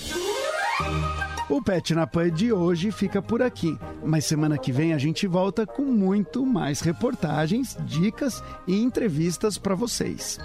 O 1.49 1.61
Pet 1.61 1.95
na 1.95 2.07
Pan 2.07 2.31
de 2.31 2.53
hoje 2.53 2.91
fica 2.91 3.21
por 3.21 3.43
aqui, 3.43 3.79
mas 4.05 4.25
semana 4.25 4.57
que 4.57 4.73
vem 4.73 4.95
a 4.95 4.99
gente 4.99 5.27
volta 5.27 5.67
com 5.67 5.83
muito 5.83 6.47
mais 6.47 6.81
reportagens, 6.81 7.77
dicas 7.85 8.43
e 8.67 8.81
entrevistas 8.81 9.59
para 9.59 9.75
vocês. 9.75 10.39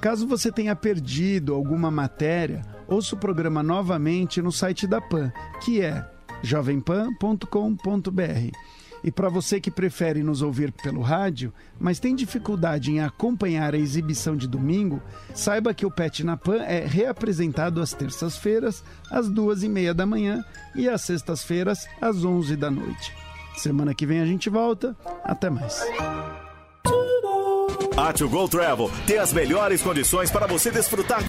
Caso 0.00 0.26
você 0.26 0.50
tenha 0.50 0.74
perdido 0.74 1.54
alguma 1.54 1.90
matéria, 1.90 2.62
ouça 2.88 3.14
o 3.14 3.18
programa 3.18 3.62
novamente 3.62 4.40
no 4.40 4.50
site 4.50 4.86
da 4.86 5.00
Pan, 5.00 5.30
que 5.62 5.82
é 5.82 6.08
jovempan.com.br. 6.42 8.50
E 9.02 9.10
para 9.10 9.28
você 9.28 9.60
que 9.60 9.70
prefere 9.70 10.22
nos 10.22 10.42
ouvir 10.42 10.72
pelo 10.72 11.00
rádio, 11.00 11.52
mas 11.78 11.98
tem 11.98 12.14
dificuldade 12.14 12.90
em 12.90 13.00
acompanhar 13.00 13.74
a 13.74 13.78
exibição 13.78 14.36
de 14.36 14.46
domingo, 14.46 15.02
saiba 15.34 15.74
que 15.74 15.86
o 15.86 15.90
Pet 15.90 16.22
na 16.24 16.36
Pan 16.36 16.62
é 16.62 16.84
reapresentado 16.84 17.80
às 17.80 17.92
terças-feiras, 17.92 18.84
às 19.10 19.28
duas 19.28 19.62
e 19.62 19.68
meia 19.68 19.94
da 19.94 20.04
manhã 20.04 20.44
e 20.74 20.88
às 20.88 21.02
sextas-feiras, 21.02 21.88
às 22.00 22.24
onze 22.24 22.56
da 22.56 22.70
noite. 22.70 23.14
Semana 23.56 23.94
que 23.94 24.06
vem 24.06 24.20
a 24.20 24.26
gente 24.26 24.48
volta. 24.48 24.96
Até 25.24 25.50
mais. 25.50 25.82
A 27.96 28.12
To 28.12 28.28
Go 28.28 28.48
Travel 28.48 28.90
tem 29.06 29.18
as 29.18 29.32
melhores 29.32 29.82
condições 29.82 30.30
para 30.30 30.46
você 30.46 30.70
desfrutar 30.70 31.28